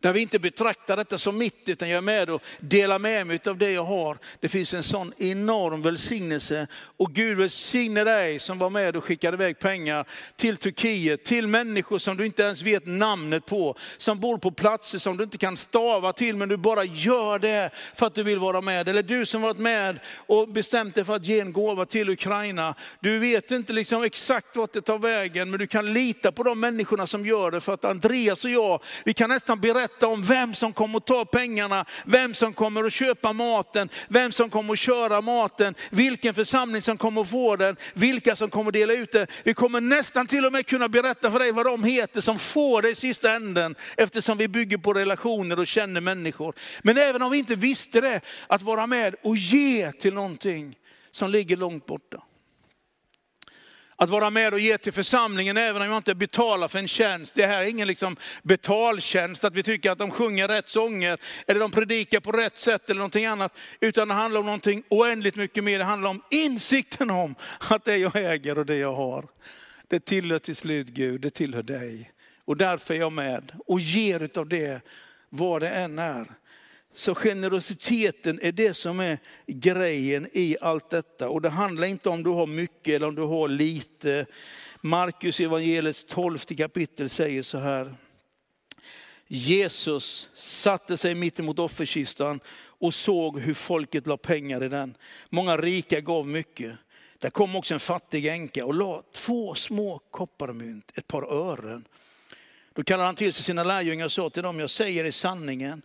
[0.04, 3.40] Där vi inte betraktar detta som mitt, utan jag är med och delar med mig
[3.46, 4.18] av det jag har.
[4.40, 6.68] Det finns en sån enorm välsignelse.
[6.98, 12.00] Och Gud välsigne dig som var med och skickade iväg pengar till Turkiet, till människor
[12.00, 15.58] som du inte ens vet namnet på, som bor på platser som du inte kan
[15.58, 18.90] stava till, men du bara gör det för att du vill vara med.
[18.90, 22.76] Eller du som varit med och bestämt dig för att ge en gåva till Ukraina.
[23.00, 26.60] Du vet inte liksom exakt vart det tar vägen, men du kan lita på de
[26.60, 27.62] människorna som gör det.
[27.62, 31.06] För att Andreas och jag, vi kan nästan berätta berätta om vem som kommer att
[31.06, 36.34] ta pengarna, vem som kommer att köpa maten, vem som kommer att köra maten, vilken
[36.34, 39.28] församling som kommer att få den, vilka som kommer att dela ut det.
[39.44, 42.82] Vi kommer nästan till och med kunna berätta för dig vad de heter som får
[42.82, 46.54] det i sista änden, eftersom vi bygger på relationer och känner människor.
[46.84, 50.76] Men även om vi inte visste det, att vara med och ge till någonting
[51.12, 52.24] som ligger långt borta.
[53.96, 57.34] Att vara med och ge till församlingen även om jag inte betalar för en tjänst.
[57.36, 61.60] Det här är ingen liksom betaltjänst, att vi tycker att de sjunger rätt sånger, eller
[61.60, 63.58] de predikar på rätt sätt eller någonting annat.
[63.80, 65.80] Utan det handlar om någonting oändligt mycket mer.
[65.80, 67.36] Det handlar om insikten om
[67.70, 69.26] att det jag äger och det jag har,
[69.88, 72.12] det tillhör till slut Gud, det tillhör dig.
[72.46, 74.82] Och därför är jag med och ger utav det,
[75.30, 76.28] vad det än är.
[76.96, 81.30] Så generositeten är det som är grejen i allt detta.
[81.30, 84.26] Och det handlar inte om du har mycket eller om du har lite.
[84.82, 87.96] Markus evangeliets 12 kapitel säger så här.
[89.28, 94.98] Jesus satte sig mitt emot offerkistan och såg hur folket la pengar i den.
[95.30, 96.72] Många rika gav mycket.
[97.20, 101.88] Där kom också en fattig änka och la två små kopparmynt, ett par ören.
[102.74, 105.82] Då kallade han till sig sina lärjungar och sa till dem, jag säger i sanningen,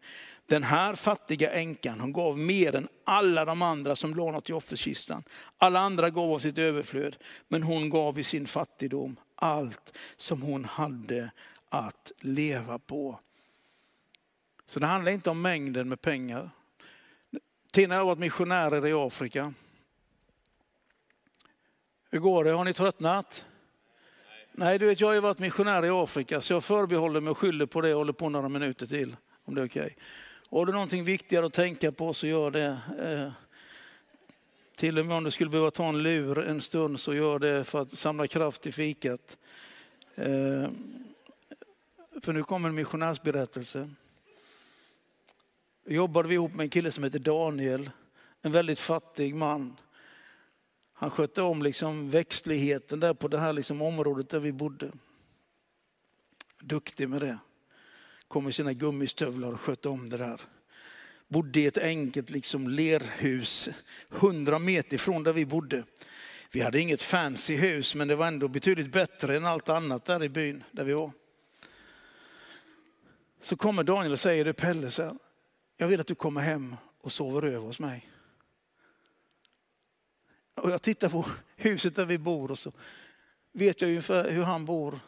[0.49, 5.23] den här fattiga änkan, hon gav mer än alla de andra som lånat i offerkistan.
[5.59, 7.17] Alla andra gav av sitt överflöd,
[7.49, 11.31] men hon gav i sin fattigdom allt som hon hade
[11.69, 13.21] att leva på.
[14.67, 16.51] Så det handlar inte om mängden med pengar.
[17.73, 19.55] Tina har varit missionärer i Afrika.
[22.11, 22.51] Hur går det?
[22.51, 23.45] Har ni tröttnat?
[24.53, 27.39] Nej, du vet jag har ju varit missionär i Afrika så jag förbehåller mig och
[27.39, 29.17] skyller på det och håller på några minuter till.
[29.45, 29.83] Om det är okej.
[29.83, 29.97] Okay.
[30.51, 32.79] Har du någonting viktigare att tänka på så gör det.
[32.99, 33.33] Eh,
[34.77, 37.65] till och med om du skulle behöva ta en lur en stund så gör det
[37.65, 39.37] för att samla kraft i fikat.
[40.15, 40.69] Eh,
[42.23, 43.91] för nu kommer en missionärsberättelse.
[45.85, 47.91] Då jobbade vi ihop med en kille som heter Daniel,
[48.43, 49.77] en väldigt fattig man.
[50.93, 54.93] Han skötte om liksom växtligheten där på det här liksom området där vi bodde.
[56.61, 57.39] Duktig med det
[58.29, 60.41] kom med sina gummistövlar och skötte om det där.
[61.29, 63.69] Bodde i ett enkelt liksom lerhus,
[64.09, 65.85] hundra meter ifrån där vi bodde.
[66.51, 70.23] Vi hade inget fancy hus, men det var ändå betydligt bättre än allt annat där
[70.23, 71.13] i byn där vi var.
[73.41, 75.17] Så kommer Daniel och säger, du Pelle, så här,
[75.77, 78.11] jag vill att du kommer hem och sover över hos mig.
[80.55, 82.73] Och jag tittar på huset där vi bor och så
[83.53, 85.01] vet jag ungefär hur han bor.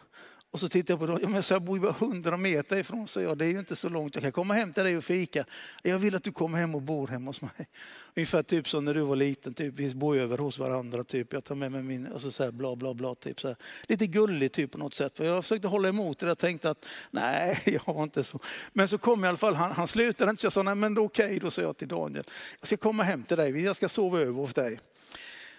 [0.53, 1.19] Och så tittade jag på dem.
[1.23, 3.39] Ja, men så jag bor ju bara hundra meter ifrån, så jag.
[3.39, 4.15] Det är ju inte så långt.
[4.15, 5.45] Jag kan komma hem till dig och fika.
[5.83, 7.51] Jag vill att du kommer hem och bor hemma hos mig.
[8.17, 9.55] Ungefär typ som när du var liten.
[9.55, 9.75] Typ.
[9.75, 11.05] Vi bor över hos varandra.
[11.05, 11.33] Typ.
[11.33, 13.15] Jag tar med mig min, och så, så här, bla bla bla.
[13.15, 13.57] Typ, så här.
[13.89, 15.17] Lite gullig typ på något sätt.
[15.17, 16.27] För jag försökte hålla emot det.
[16.27, 18.39] Jag tänkte att nej, jag var inte så.
[18.73, 20.41] Men så kom i alla fall, han, han slutade inte.
[20.41, 21.39] Så jag sa, nej men okej, okay.
[21.39, 22.25] då sa jag till Daniel.
[22.61, 23.65] Jag ska komma hem till dig.
[23.65, 24.79] Jag ska sova över hos dig.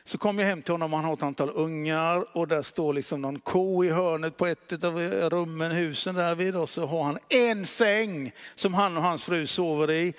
[0.03, 3.21] Så kom jag hem till honom, han har ett antal ungar och där står liksom
[3.21, 4.97] någon ko i hörnet på ett av
[5.29, 6.55] rummen, husen där vid.
[6.55, 10.13] Och så har han en säng som han och hans fru sover i.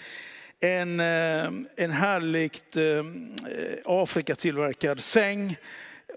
[0.60, 3.02] En, eh, en härligt eh, eh,
[3.84, 5.56] Afrikatillverkad säng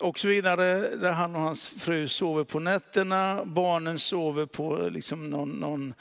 [0.01, 0.95] och så vidare.
[0.95, 3.45] Där han och hans fru sover på nätterna.
[3.45, 5.93] Barnen sover på liksom någon, någon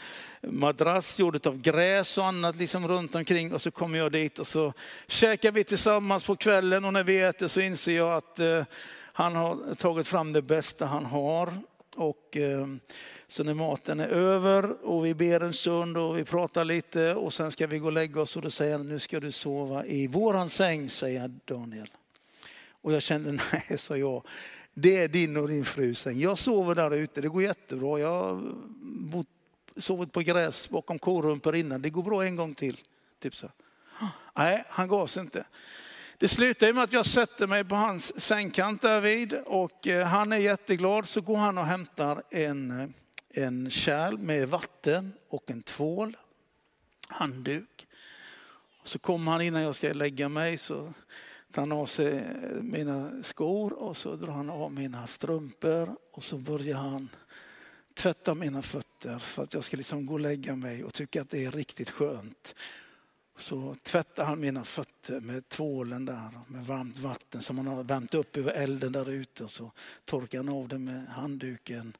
[0.42, 3.52] madrass gjord av gräs och annat liksom runt omkring.
[3.52, 4.72] Och så kommer jag dit och så
[5.06, 8.64] käkar vi tillsammans på kvällen och när vi äter så inser jag att eh,
[9.12, 11.58] han har tagit fram det bästa han har.
[11.96, 12.66] Och, eh,
[13.28, 17.32] så när maten är över och vi ber en stund och vi pratar lite och
[17.32, 19.86] sen ska vi gå och lägga oss och då säger han, nu ska du sova
[19.86, 21.88] i våran säng, säger Daniel.
[22.84, 24.26] Och jag kände, nej, sa jag,
[24.74, 26.18] det är din och din frus säng.
[26.20, 27.98] Jag sover där ute, det går jättebra.
[27.98, 29.26] Jag har bott,
[29.76, 32.80] sovit på gräs bakom korumpor innan, det går bra en gång till.
[33.18, 33.50] Typ så.
[34.36, 35.46] Nej, han gav sig inte.
[36.18, 40.38] Det slutar med att jag sätter mig på hans sängkant därvid och eh, han är
[40.38, 41.08] jätteglad.
[41.08, 42.88] Så går han och hämtar en, eh,
[43.30, 46.16] en kärl med vatten och en tvål,
[47.08, 47.86] handduk.
[48.80, 50.92] Och så kommer han innan jag ska lägga mig så
[51.56, 52.24] han av sig
[52.62, 57.08] mina skor och så drar han av mina strumpor och så börjar han
[57.94, 61.30] tvätta mina fötter för att jag ska liksom gå och lägga mig och tycka att
[61.30, 62.54] det är riktigt skönt.
[63.38, 68.14] Så tvättar han mina fötter med tvålen där med varmt vatten som han har värmt
[68.14, 69.44] upp över elden där ute.
[69.44, 69.70] Och så
[70.04, 71.96] torkar han av det med handduken.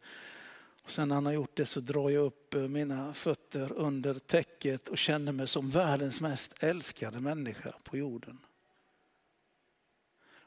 [0.84, 4.14] Och sen när han har gjort det så drar jag upp eh, mina fötter under
[4.14, 8.38] täcket och känner mig som världens mest älskade människa på jorden.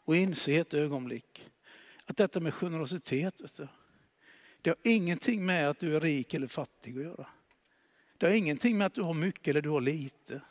[0.08, 1.46] Och inse ett ögonblick
[2.06, 3.42] att detta med generositet,
[4.62, 7.28] det har ingenting med att du är rik eller fattig att göra.
[8.18, 10.42] Det har ingenting med att du har mycket eller du har lite.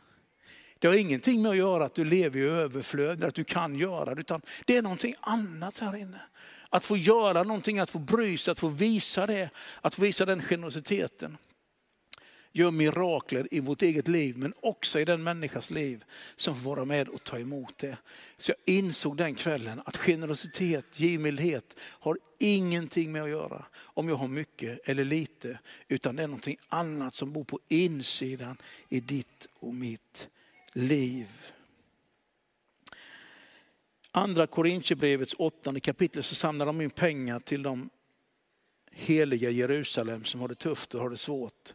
[0.79, 4.15] Det har ingenting med att göra att du lever i överflöd, att du kan göra
[4.15, 6.21] det, utan det är någonting annat här inne.
[6.69, 10.27] Att få göra någonting, att få bry sig, att få visa det, att få visa
[10.27, 11.37] den generositeten.
[12.57, 16.05] Gör mirakler i vårt eget liv, men också i den människas liv
[16.37, 17.99] som får vara med och ta emot det.
[18.37, 24.17] Så jag insåg den kvällen att generositet, givmildhet har ingenting med att göra om jag
[24.17, 28.57] har mycket eller lite, utan det är någonting annat som bor på insidan
[28.89, 30.29] i ditt och mitt
[30.73, 31.29] liv.
[34.11, 37.91] Andra Korintierbrevets åttonde kapitel så samlar de in pengar till de
[38.91, 41.73] heliga Jerusalem som har det tufft och har det svårt.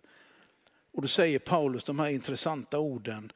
[0.94, 3.32] Och då säger Paulus de här intressanta orden.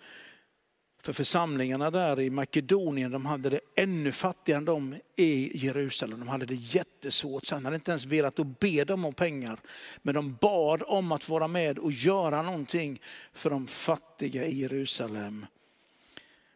[1.02, 6.20] För församlingarna där i Makedonien, de hade det ännu fattigare än de i Jerusalem.
[6.20, 7.46] De hade det jättesvårt.
[7.46, 9.60] Sen hade inte ens velat att be dem om pengar.
[10.02, 13.02] Men de bad om att vara med och göra någonting
[13.34, 15.46] för de fattiga i Jerusalem.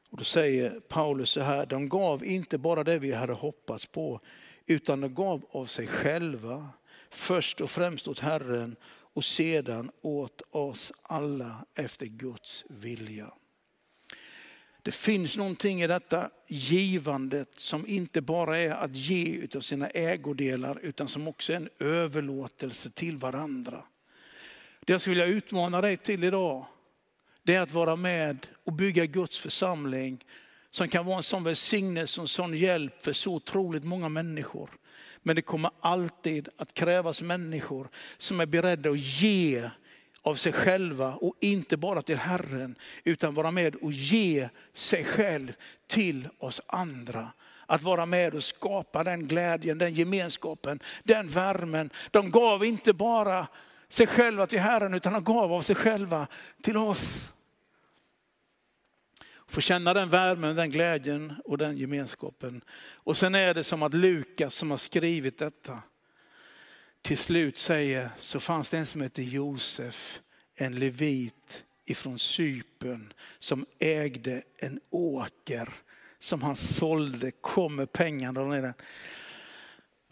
[0.09, 4.19] Och då säger Paulus så här, de gav inte bara det vi hade hoppats på,
[4.65, 6.69] utan de gav av sig själva.
[7.09, 8.75] Först och främst åt Herren
[9.13, 13.33] och sedan åt oss alla efter Guds vilja.
[14.83, 20.79] Det finns någonting i detta givandet som inte bara är att ge utav sina ägodelar
[20.81, 23.83] utan som också är en överlåtelse till varandra.
[24.85, 26.65] Det jag skulle vilja utmana dig till idag,
[27.43, 30.25] det är att vara med och bygga Guds församling
[30.71, 34.69] som kan vara en sån välsignelse och en sån hjälp för så otroligt många människor.
[35.29, 39.69] Men det kommer alltid att krävas människor som är beredda att ge
[40.21, 45.53] av sig själva och inte bara till Herren utan vara med och ge sig själv
[45.87, 47.31] till oss andra.
[47.65, 51.89] Att vara med och skapa den glädjen, den gemenskapen, den värmen.
[52.11, 53.47] De gav inte bara
[53.89, 56.27] sig själva till Herren utan de gav av sig själva
[56.61, 57.33] till oss.
[59.49, 62.61] Få känna den värmen, den glädjen och den gemenskapen.
[62.93, 65.83] Och sen är det som att Lukas som har skrivit detta
[67.01, 70.19] till slut säger, så fanns det en som hette Josef,
[70.55, 75.69] en levit ifrån Cypern som ägde en åker
[76.19, 78.73] som han sålde, kom med pengarna.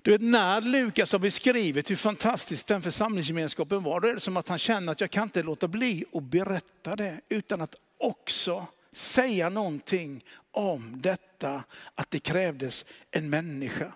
[0.01, 4.37] Du vet när Lukas har beskrivit hur fantastisk den församlingsgemenskapen var, då är det som
[4.37, 8.67] att han känner att jag kan inte låta bli att berätta det utan att också
[8.91, 11.63] säga någonting om detta
[11.95, 13.91] att det krävdes en människa.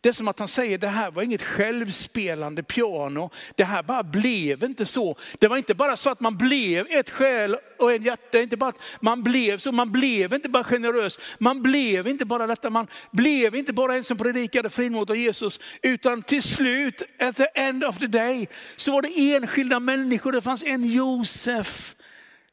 [0.00, 3.30] Det är som att han säger, det här var inget självspelande piano.
[3.54, 5.16] Det här bara blev inte så.
[5.38, 8.40] Det var inte bara så att man blev ett själ och en hjärta.
[8.40, 11.18] Inte bara att man blev så, man blev inte bara generös.
[11.38, 15.60] Man blev inte bara detta, man blev inte bara en som predikade frimodigt av Jesus.
[15.82, 20.32] Utan till slut, at the end of the day, så var det enskilda människor.
[20.32, 21.96] Det fanns en Josef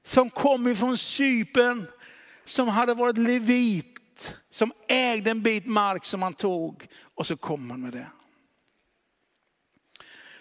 [0.03, 1.85] som kom ifrån Cypern,
[2.45, 7.71] som hade varit levit, som ägde en bit mark som han tog och så kom
[7.71, 8.07] han med det.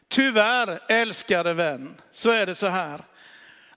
[0.08, 3.04] Tyvärr, älskade vän, så är det så här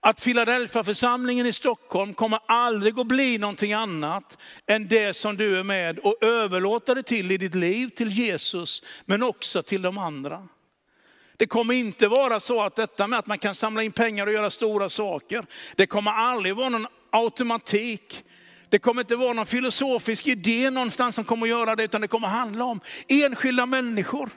[0.06, 5.64] att Philadelphia-församlingen i Stockholm kommer aldrig att bli någonting annat än det som du är
[5.64, 10.48] med och överlåter det till i ditt liv, till Jesus, men också till de andra.
[11.38, 14.34] Det kommer inte vara så att detta med att man kan samla in pengar och
[14.34, 15.46] göra stora saker,
[15.76, 18.24] det kommer aldrig vara någon automatik.
[18.70, 22.08] Det kommer inte vara någon filosofisk idé någonstans som kommer att göra det, utan det
[22.08, 24.30] kommer handla om enskilda människor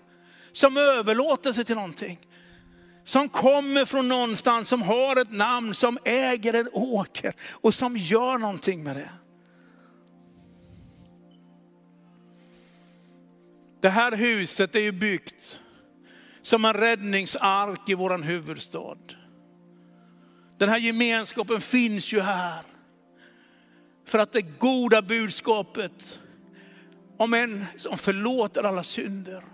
[0.52, 2.18] som överlåter sig till någonting.
[3.04, 8.38] Som kommer från någonstans, som har ett namn, som äger en åker och som gör
[8.38, 9.10] någonting med det.
[13.80, 15.60] Det här huset är ju byggt
[16.48, 18.98] som en räddningsark i vår huvudstad.
[20.58, 22.62] Den här gemenskapen finns ju här.
[24.04, 26.18] För att det goda budskapet
[27.16, 29.44] om en som förlåter alla synder.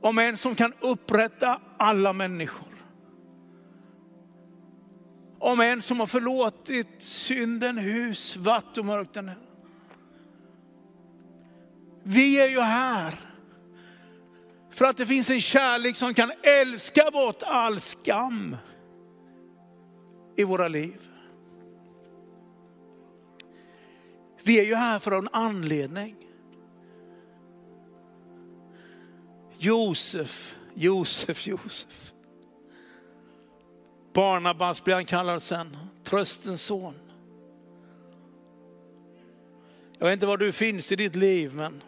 [0.00, 2.74] Om en som kan upprätta alla människor.
[5.38, 9.30] Om en som har förlåtit synden, hus, vatt och mörkten.
[12.02, 13.33] Vi är ju här
[14.74, 18.56] för att det finns en kärlek som kan älska bort all skam
[20.36, 21.00] i våra liv.
[24.42, 26.16] Vi är ju här för en anledning.
[29.58, 32.12] Josef, Josef, Josef.
[34.12, 36.94] Barnabas blir han kallad sen, tröstens son.
[39.98, 41.82] Jag vet inte var du finns i ditt liv, men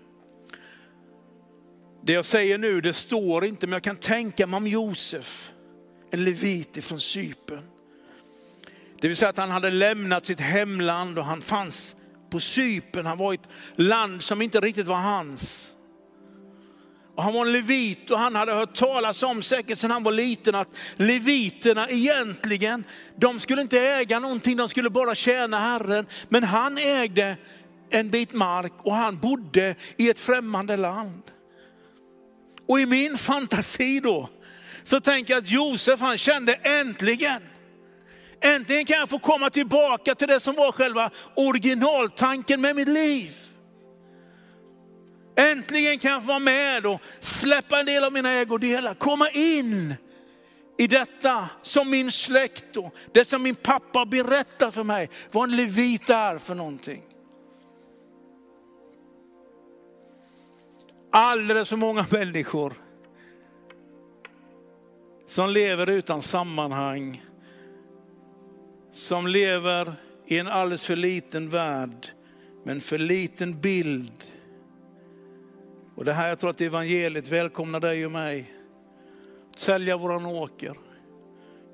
[2.06, 5.52] det jag säger nu, det står inte, men jag kan tänka mig om Josef,
[6.10, 7.62] en levit ifrån Cypern.
[9.00, 11.96] Det vill säga att han hade lämnat sitt hemland och han fanns
[12.30, 13.06] på Cypern.
[13.06, 15.74] Han var i ett land som inte riktigt var hans.
[17.16, 20.12] Och han var en levit och han hade hört talas om, säkert sedan han var
[20.12, 22.84] liten, att leviterna egentligen,
[23.16, 26.06] de skulle inte äga någonting, de skulle bara tjäna Herren.
[26.28, 27.36] Men han ägde
[27.90, 31.22] en bit mark och han bodde i ett främmande land.
[32.68, 34.28] Och i min fantasi då,
[34.84, 37.42] så tänker jag att Josef han kände äntligen,
[38.40, 43.32] äntligen kan jag få komma tillbaka till det som var själva originaltanken med mitt liv.
[45.36, 49.94] Äntligen kan jag få vara med och släppa en del av mina ägodelar, komma in
[50.78, 55.56] i detta som min släkt och det som min pappa berättar för mig, vad en
[55.56, 57.02] levit är för någonting.
[61.18, 62.72] Alldeles för många människor
[65.26, 67.24] som lever utan sammanhang,
[68.92, 69.94] som lever
[70.26, 72.06] i en alldeles för liten värld,
[72.64, 74.24] med en för liten bild.
[75.94, 78.54] Och det här jag tror att evangeliet välkomnar dig och mig.
[79.56, 80.78] Sälja våran åker,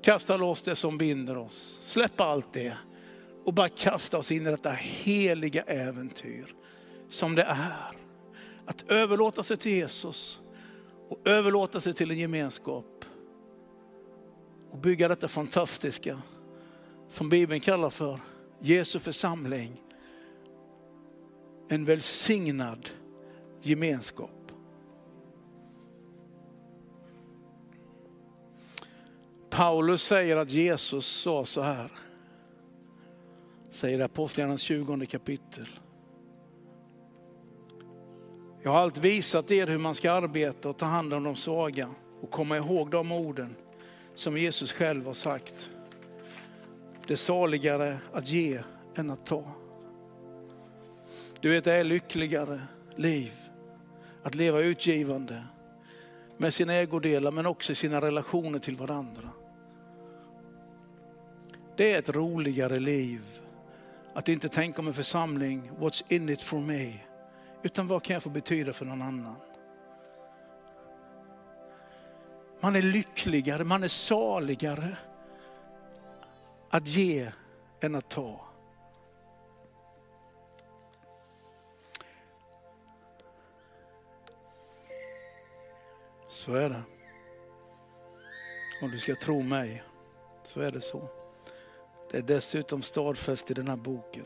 [0.03, 2.77] kasta loss det som binder oss, släppa allt det
[3.45, 6.55] och bara kasta oss in i detta heliga äventyr
[7.09, 8.02] som det är.
[8.65, 10.39] Att överlåta sig till Jesus
[11.09, 13.05] och överlåta sig till en gemenskap.
[14.71, 16.21] Och bygga detta fantastiska
[17.07, 18.19] som Bibeln kallar för
[18.59, 19.81] Jesu församling.
[21.69, 22.89] En välsignad
[23.61, 24.29] gemenskap.
[29.49, 31.91] Paulus säger att Jesus sa så här,
[33.69, 35.67] säger Apostlagärningarnas 20 kapitel.
[38.65, 41.89] Jag har allt visat er hur man ska arbeta och ta hand om de svaga
[42.21, 43.55] och komma ihåg de orden
[44.15, 45.69] som Jesus själv har sagt.
[47.07, 48.61] Det är saligare att ge
[48.95, 49.43] än att ta.
[51.39, 52.61] Du vet, det är lyckligare
[52.95, 53.33] liv
[54.23, 55.43] att leva utgivande
[56.37, 59.29] med sina ägodelar men också i sina relationer till varandra.
[61.75, 63.21] Det är ett roligare liv
[64.13, 66.93] att inte tänka om en församling, what's in it for me?
[67.63, 69.35] Utan vad kan jag få betyda för någon annan?
[72.59, 74.97] Man är lyckligare, man är saligare
[76.69, 77.31] att ge
[77.81, 78.45] än att ta.
[86.27, 86.83] Så är det.
[88.81, 89.83] Om du ska tro mig,
[90.43, 91.07] så är det så.
[92.11, 94.25] Det är dessutom stadfäst i den här boken.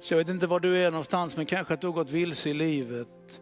[0.00, 2.50] Så jag vet inte var du är någonstans, men kanske att du har gått vilse
[2.50, 3.40] i livet.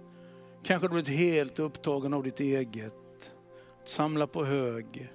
[0.62, 2.92] Kanske du har blivit helt upptagen av ditt eget.
[3.82, 5.12] Att Samla på hög.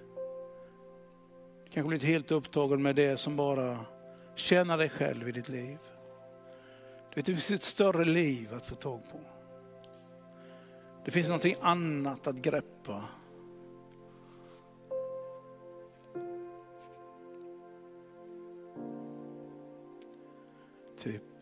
[1.73, 3.79] Kanske blivit helt upptagen med det som bara
[4.35, 5.77] tjänar dig själv i ditt liv.
[7.09, 9.19] Du vet, det finns ett större liv att få tag på.
[11.05, 13.03] Det finns någonting annat att greppa.
[20.97, 21.32] Typ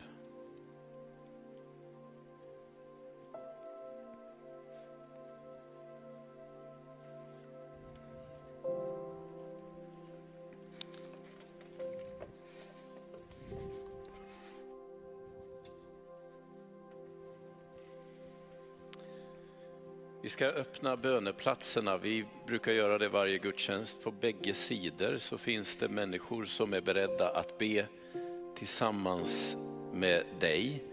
[20.42, 21.98] ska öppna böneplatserna.
[21.98, 24.04] Vi brukar göra det varje gudstjänst.
[24.04, 27.86] På bägge sidor så finns det människor som är beredda att be
[28.58, 29.58] tillsammans
[29.94, 30.84] med dig.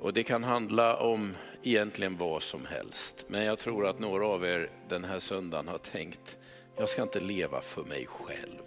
[0.00, 3.24] Och det kan handla om egentligen vad som helst.
[3.28, 6.38] Men jag tror att några av er den här söndagen har tänkt,
[6.76, 8.62] jag ska inte leva för mig själv.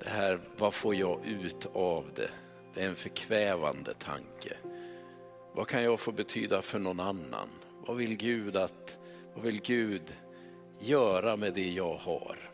[0.00, 2.30] Det här, vad får jag ut av det?
[2.74, 4.56] Det är en förkvävande tanke.
[5.52, 7.48] Vad kan jag få betyda för någon annan?
[7.86, 8.98] Vad vill Gud, att,
[9.34, 10.02] vad vill Gud
[10.80, 12.50] göra med det jag har?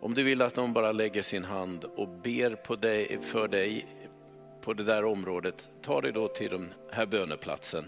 [0.00, 3.86] Om du vill att någon bara lägger sin hand och ber på dig, för dig
[4.60, 7.84] på det där området, ta dig då till den här böneplatsen.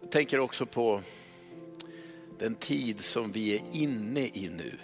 [0.00, 1.00] Jag tänker också på
[2.38, 4.78] den tid som vi är inne i nu.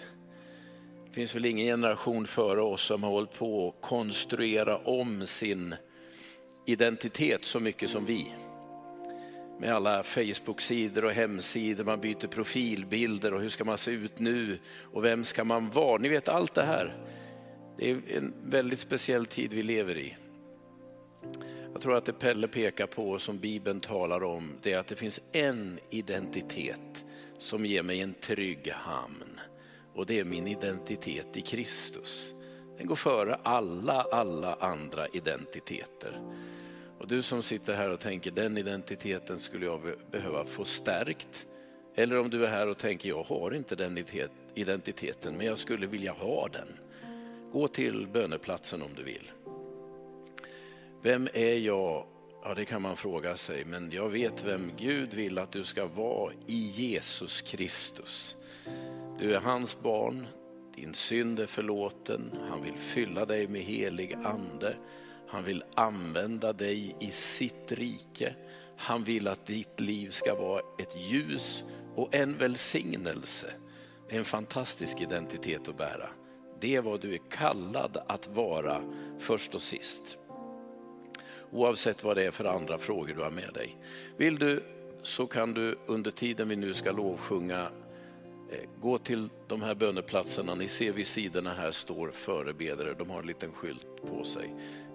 [1.05, 5.75] Det finns väl ingen generation före oss som har hållit på att konstruera om sin
[6.65, 8.33] identitet så mycket som vi.
[9.59, 14.59] Med alla Facebook-sidor och hemsidor, man byter profilbilder och hur ska man se ut nu
[14.93, 15.97] och vem ska man vara?
[15.97, 16.95] Ni vet allt det här.
[17.77, 20.17] Det är en väldigt speciell tid vi lever i.
[21.73, 24.95] Jag tror att det Pelle pekar på som Bibeln talar om, det är att det
[24.95, 27.05] finns en identitet
[27.37, 29.39] som ger mig en trygg hamn.
[29.93, 32.33] Och det är min identitet i Kristus.
[32.77, 36.21] Den går före alla, alla andra identiteter.
[37.01, 39.81] Och du som sitter här och tänker den identiteten skulle jag
[40.11, 41.47] behöva få stärkt.
[41.95, 44.05] Eller om du är här och tänker jag har inte den
[44.55, 46.67] identiteten men jag skulle vilja ha den.
[47.51, 49.31] Gå till böneplatsen om du vill.
[51.01, 52.05] Vem är jag?
[52.43, 55.85] Ja, det kan man fråga sig, men jag vet vem Gud vill att du ska
[55.85, 58.35] vara i Jesus Kristus.
[59.19, 60.27] Du är hans barn,
[60.75, 64.75] din synd är förlåten, han vill fylla dig med helig ande.
[65.31, 68.35] Han vill använda dig i sitt rike.
[68.77, 71.63] Han vill att ditt liv ska vara ett ljus
[71.95, 73.53] och en välsignelse.
[74.09, 76.09] En fantastisk identitet att bära.
[76.59, 78.81] Det är vad du är kallad att vara
[79.19, 80.17] först och sist.
[81.51, 83.77] Oavsett vad det är för andra frågor du har med dig.
[84.17, 84.63] Vill du
[85.03, 87.61] så kan du under tiden vi nu ska lovsjunga
[88.51, 90.55] eh, gå till de här böneplatserna.
[90.55, 94.53] Ni ser vid sidorna här står förebedare, de har en liten skylt på sig.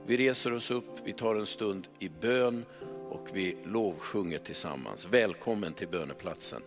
[0.09, 2.65] Vi reser oss upp, vi tar en stund i bön
[3.11, 5.09] och vi lovsjunger tillsammans.
[5.11, 6.63] Välkommen till böneplatsen.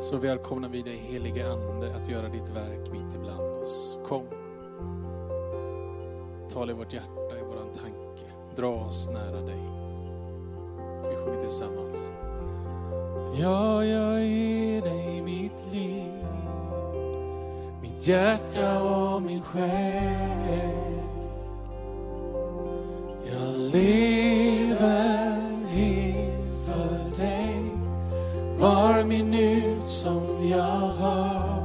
[0.00, 3.98] Så välkomnar vi dig helige Ande att göra ditt verk mitt ibland oss.
[4.06, 4.26] Kom.
[6.50, 8.24] Tala i vårt hjärta, i våran tanke.
[8.56, 9.89] Dra oss nära dig.
[11.10, 12.12] Vi sjunger tillsammans.
[13.34, 16.24] Ja, jag ger dig mitt liv,
[17.82, 20.90] mitt hjärta och min själ.
[23.24, 27.40] Jag lever helt för dig
[28.60, 31.60] var minut som jag har.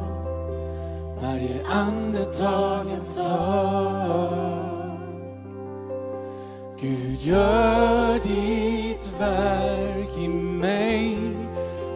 [1.22, 4.56] Varje andetag jag tar.
[6.80, 8.20] Gud, gör
[9.16, 11.18] ditt verk i mig.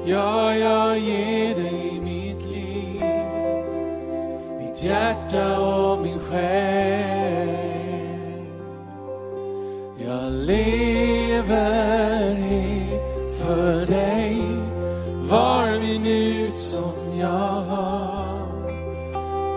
[0.06, 3.04] Ja, jag ger dig mitt liv,
[4.60, 7.50] mitt hjärta och min själ.
[9.98, 11.56] Jag lever
[12.36, 14.42] helt för dig
[15.30, 18.30] var minut som jag har.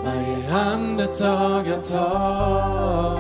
[0.05, 3.19] Varje andetag jag tar.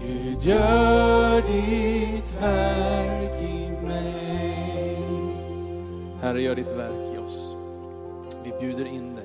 [0.00, 1.03] Gud, gör
[1.40, 4.98] ditt verk i mig.
[6.20, 7.56] Herre, gör ditt verk i oss.
[8.44, 9.24] Vi bjuder in dig.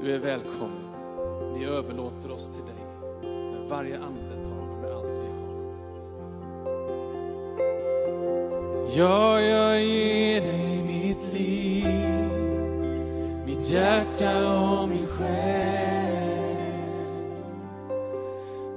[0.00, 0.84] Du är välkommen.
[1.54, 2.74] Vi överlåter oss till dig
[3.22, 5.48] med varje andetag och med allt vi har.
[8.96, 11.84] Ja, jag ger dig mitt liv,
[13.46, 15.78] mitt hjärta och min själ.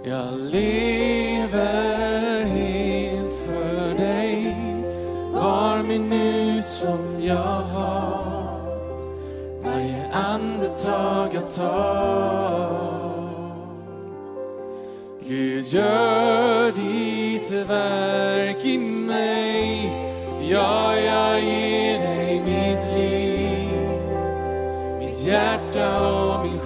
[0.04, 1.01] Jag lever
[6.72, 8.62] som jag har.
[9.64, 12.92] Varje andetag jag tar.
[15.28, 19.94] Gud, gör ditt verk i mig.
[20.50, 23.82] Ja, jag ger dig mitt liv,
[25.00, 26.60] mitt hjärta och min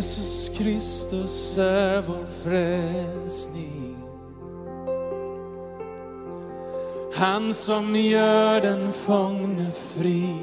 [0.00, 3.96] Jesus Kristus är vår frälsning.
[7.14, 10.34] Han som gör den fångne fri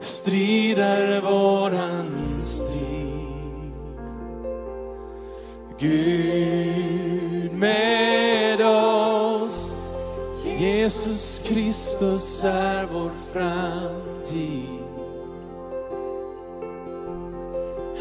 [0.00, 3.72] strider våran strid.
[5.78, 9.92] Gud med oss,
[10.58, 14.91] Jesus Kristus är vår framtid.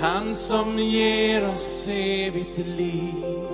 [0.01, 3.47] Han som ger oss evigt liv,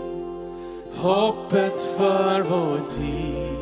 [0.95, 3.57] hoppet för vår tid.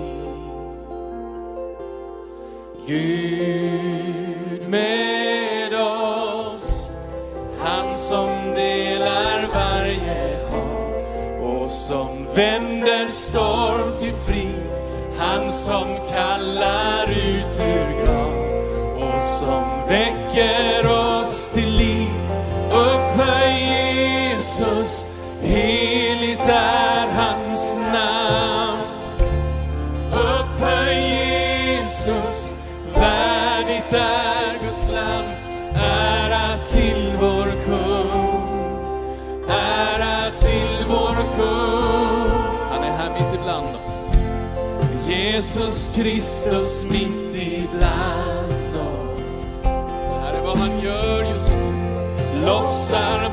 [2.88, 6.90] Gud med oss,
[7.60, 14.70] han som delar varje hav och som vänder storm till frid.
[15.18, 18.36] Han som kallar ut ur grav
[19.16, 20.95] och som väcker
[45.36, 49.48] Jesus Kristus mitt ibland oss.
[49.64, 52.46] Det här är vad han gör just nu.
[52.46, 53.25] Lossar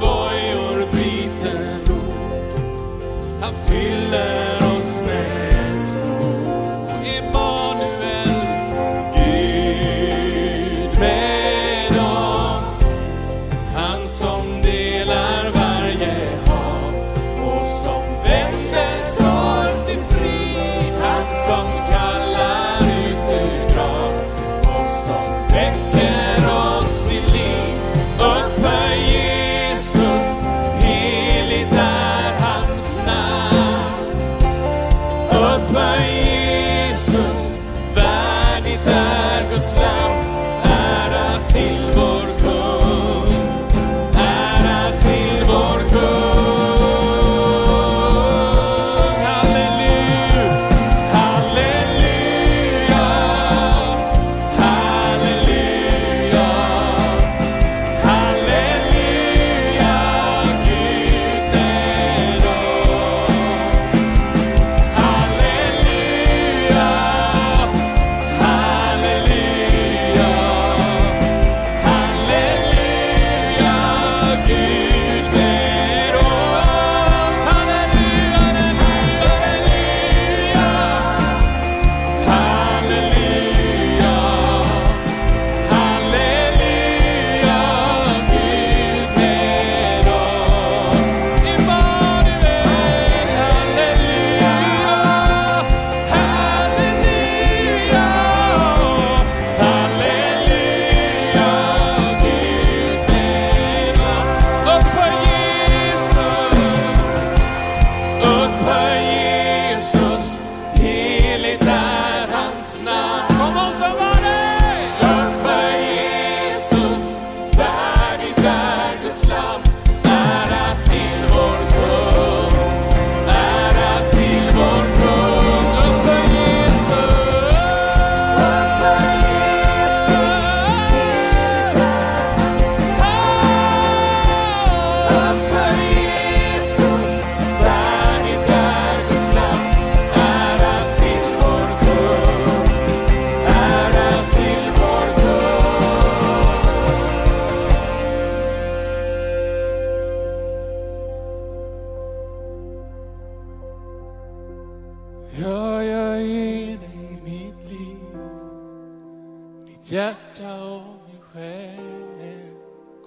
[159.92, 162.54] hjärta och min själ.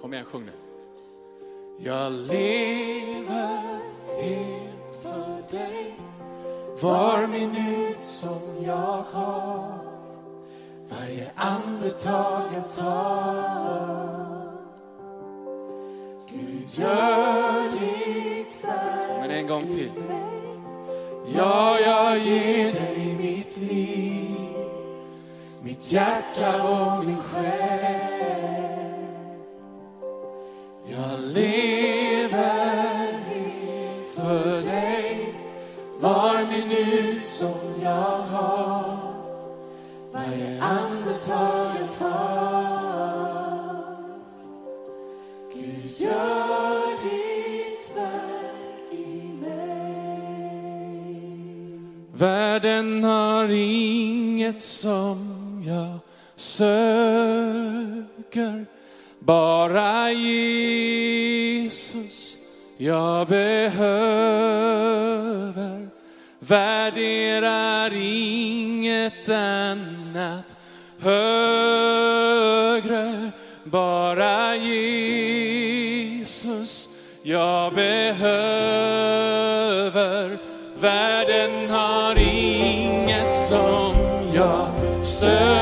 [0.00, 0.52] Kom igen, sjung nu.
[1.78, 3.80] Jag lever
[4.22, 5.94] helt för dig,
[6.82, 9.78] var minut som jag har,
[10.88, 14.26] varje andetag jag tar.
[16.30, 19.90] Gud, gör ditt verk Men en gång till.
[21.36, 24.15] Ja, jag ger dig mitt liv,
[25.76, 28.96] mitt hjärta och min själ.
[30.86, 35.34] Jag lever helt för dig,
[36.00, 38.98] var minut som jag har,
[40.12, 42.76] varje andetag jag tar.
[45.54, 50.26] Gud, gör ditt verk i mig.
[52.12, 55.35] Världen har inget som
[55.66, 55.98] jag
[56.34, 56.66] söker.
[59.18, 60.86] Bara Jesus
[62.78, 63.86] jag behöver.
[66.38, 70.56] Värderar inget annat
[71.00, 72.36] högre.
[73.64, 75.76] Bara Jesus
[77.22, 78.46] jag behöver.
[80.80, 83.94] Världen har inget som
[84.34, 84.68] jag
[85.04, 85.55] söker.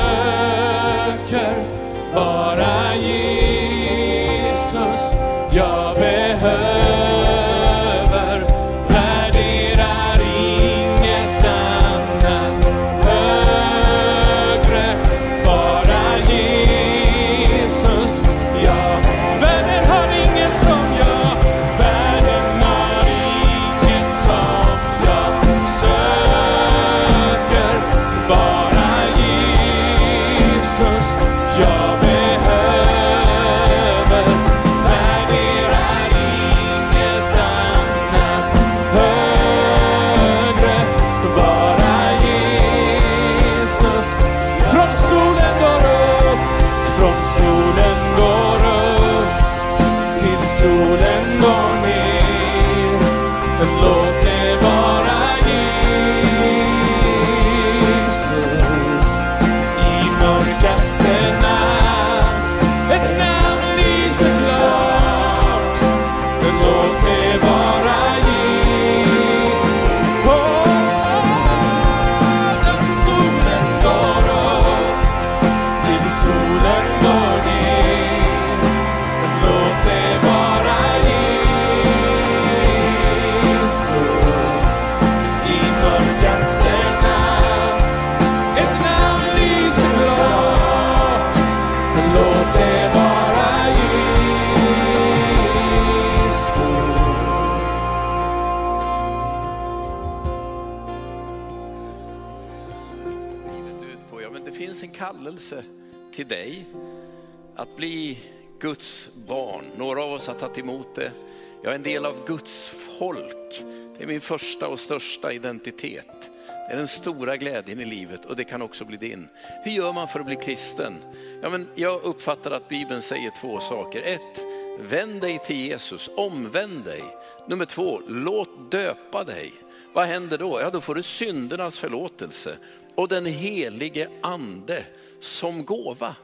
[114.25, 116.31] Första och största identitet.
[116.47, 119.27] Det är den stora glädjen i livet och det kan också bli din.
[119.63, 120.93] Hur gör man för att bli kristen?
[121.41, 124.01] Ja, men jag uppfattar att Bibeln säger två saker.
[124.01, 124.43] Ett,
[124.79, 127.03] vänd dig till Jesus, omvänd dig.
[127.47, 129.53] Nummer två, låt döpa dig.
[129.93, 130.59] Vad händer då?
[130.61, 132.57] Ja, då får du syndernas förlåtelse
[132.95, 134.83] och den helige ande
[135.19, 136.15] som gåva.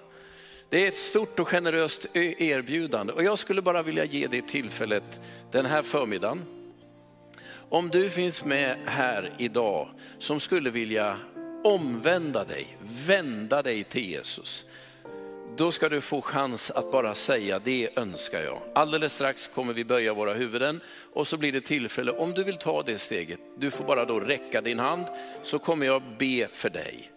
[0.70, 5.20] Det är ett stort och generöst erbjudande och jag skulle bara vilja ge dig tillfället
[5.52, 6.61] den här förmiddagen.
[7.72, 11.18] Om du finns med här idag som skulle vilja
[11.64, 14.66] omvända dig, vända dig till Jesus.
[15.58, 18.62] Då ska du få chans att bara säga det önskar jag.
[18.76, 20.82] Alldeles strax kommer vi böja våra huvuden
[21.14, 23.40] och så blir det tillfälle om du vill ta det steget.
[23.58, 25.06] Du får bara då räcka din hand
[25.44, 27.12] så kommer jag be för dig.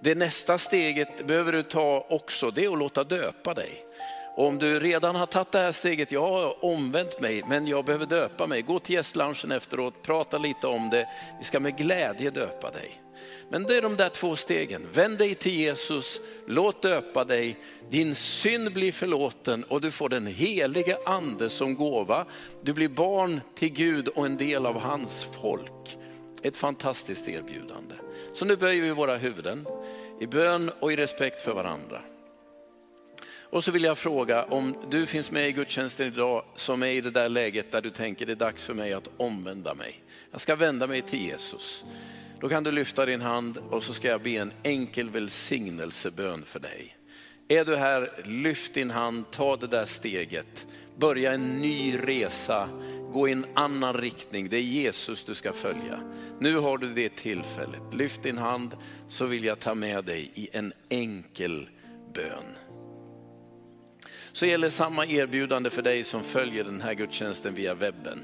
[0.00, 3.84] Det nästa steget behöver du ta också, det är att låta döpa dig.
[4.40, 7.84] Och om du redan har tagit det här steget, jag har omvänt mig men jag
[7.84, 8.62] behöver döpa mig.
[8.62, 11.08] Gå till gästlunchen efteråt, prata lite om det.
[11.38, 13.02] Vi ska med glädje döpa dig.
[13.50, 14.86] Men det är de där två stegen.
[14.94, 17.58] Vänd dig till Jesus, låt döpa dig,
[17.90, 22.26] din synd blir förlåten och du får den helige ande som gåva.
[22.62, 25.98] Du blir barn till Gud och en del av hans folk.
[26.42, 27.94] Ett fantastiskt erbjudande.
[28.34, 29.66] Så nu böjer vi våra huvuden
[30.20, 32.02] i bön och i respekt för varandra.
[33.50, 37.00] Och så vill jag fråga om du finns med i gudstjänsten idag som är i
[37.00, 40.02] det där läget där du tänker det är dags för mig att omvända mig.
[40.30, 41.84] Jag ska vända mig till Jesus.
[42.40, 46.60] Då kan du lyfta din hand och så ska jag be en enkel välsignelsebön för
[46.60, 46.96] dig.
[47.48, 52.68] Är du här, lyft din hand, ta det där steget, börja en ny resa,
[53.12, 54.48] gå i en annan riktning.
[54.48, 56.00] Det är Jesus du ska följa.
[56.38, 57.94] Nu har du det tillfället.
[57.94, 58.76] Lyft din hand
[59.08, 61.68] så vill jag ta med dig i en enkel
[62.14, 62.69] bön.
[64.32, 68.20] Så gäller samma erbjudande för dig som följer den här gudstjänsten via webben.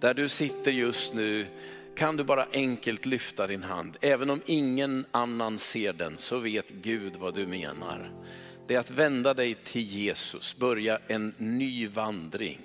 [0.00, 1.46] Där du sitter just nu
[1.96, 3.96] kan du bara enkelt lyfta din hand.
[4.00, 8.10] Även om ingen annan ser den så vet Gud vad du menar.
[8.66, 12.60] Det är att vända dig till Jesus, börja en ny vandring.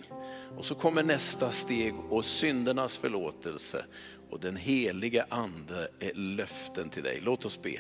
[0.58, 3.86] Och så kommer nästa steg och syndernas förlåtelse
[4.30, 7.20] och den heliga ande är löften till dig.
[7.22, 7.80] Låt oss be.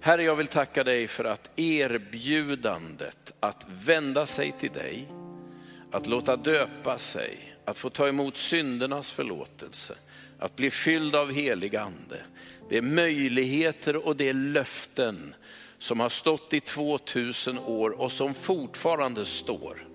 [0.00, 5.08] Herre, jag vill tacka dig för att erbjudandet att vända sig till dig,
[5.92, 9.94] att låta döpa sig, att få ta emot syndernas förlåtelse,
[10.38, 12.22] att bli fylld av helig ande.
[12.68, 15.34] Det är möjligheter och det är löften
[15.78, 19.86] som har stått i 2000 år och som fortfarande står.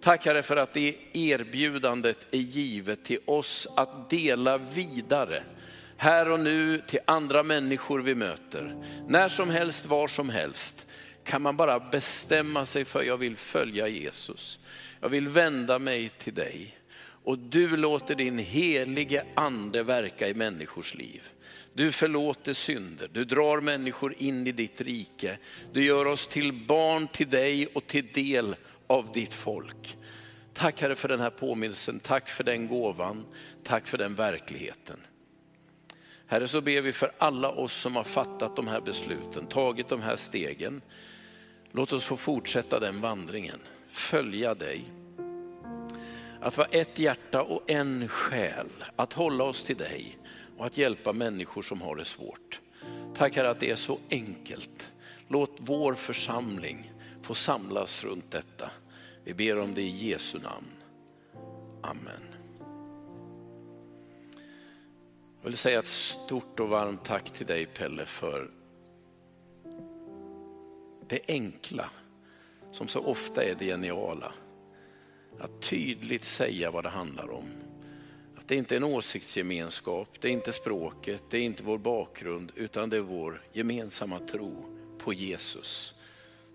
[0.00, 5.42] Tack Herre för att det erbjudandet är givet till oss att dela vidare.
[6.02, 8.76] Här och nu till andra människor vi möter.
[9.08, 10.86] När som helst, var som helst
[11.24, 14.58] kan man bara bestämma sig för jag vill följa Jesus.
[15.00, 16.76] Jag vill vända mig till dig.
[17.24, 21.22] Och du låter din helige ande verka i människors liv.
[21.74, 25.38] Du förlåter synder, du drar människor in i ditt rike.
[25.72, 29.96] Du gör oss till barn till dig och till del av ditt folk.
[30.54, 33.24] Tack Herre för den här påminnelsen, tack för den gåvan,
[33.62, 35.00] tack för den verkligheten.
[36.30, 40.02] Herre så ber vi för alla oss som har fattat de här besluten, tagit de
[40.02, 40.82] här stegen.
[41.72, 44.84] Låt oss få fortsätta den vandringen, följa dig.
[46.40, 50.18] Att vara ett hjärta och en själ, att hålla oss till dig
[50.58, 52.60] och att hjälpa människor som har det svårt.
[53.16, 54.92] Tack Herre att det är så enkelt.
[55.28, 58.70] Låt vår församling få samlas runt detta.
[59.24, 60.70] Vi ber om det i Jesu namn.
[61.82, 62.29] Amen.
[65.42, 68.50] Jag vill säga ett stort och varmt tack till dig Pelle för
[71.08, 71.90] det enkla
[72.72, 74.32] som så ofta är det geniala.
[75.38, 77.44] Att tydligt säga vad det handlar om.
[78.36, 82.52] Att det inte är en åsiktsgemenskap, det är inte språket, det är inte vår bakgrund,
[82.54, 84.64] utan det är vår gemensamma tro
[84.98, 85.94] på Jesus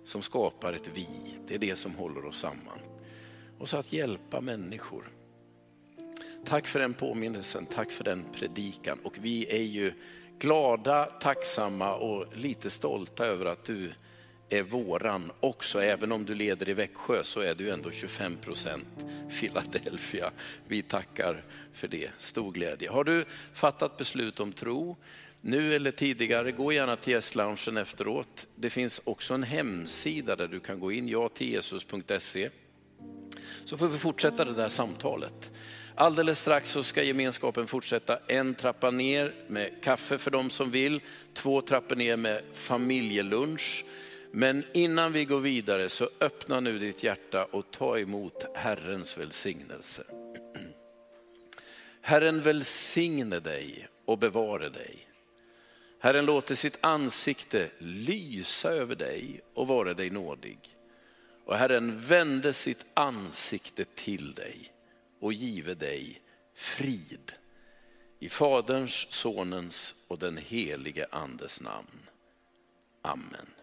[0.03, 1.07] som skapar ett vi.
[1.47, 2.79] Det är det som håller oss samman.
[3.59, 5.14] Och så att hjälpa människor.
[6.45, 8.99] Tack för den påminnelsen, tack för den predikan.
[9.03, 9.93] Och vi är ju
[10.39, 13.91] glada, tacksamma och lite stolta över att du
[14.49, 15.81] är våran också.
[15.81, 18.87] Även om du leder i Växjö så är du ändå 25 procent
[19.39, 20.31] Philadelphia.
[20.67, 21.43] Vi tackar
[21.73, 22.89] för det, stor glädje.
[22.89, 24.97] Har du fattat beslut om tro,
[25.41, 28.47] nu eller tidigare, gå gärna till gästloungen efteråt.
[28.55, 32.49] Det finns också en hemsida där du kan gå in, ja till jesus.se.
[33.65, 35.51] Så får vi fortsätta det där samtalet.
[35.97, 41.01] Alldeles strax så ska gemenskapen fortsätta en trappa ner med kaffe för de som vill,
[41.33, 43.85] två trappor ner med familjelunch.
[44.31, 50.03] Men innan vi går vidare så öppna nu ditt hjärta och ta emot Herrens välsignelse.
[52.01, 55.07] Herren välsigne dig och bevare dig.
[55.99, 60.59] Herren låter sitt ansikte lysa över dig och vara dig nådig.
[61.45, 64.74] Och Herren vände sitt ansikte till dig
[65.19, 66.21] och give dig
[66.55, 67.31] frid.
[68.19, 72.09] I Faderns, Sonens och den helige Andes namn.
[73.01, 73.54] Amen.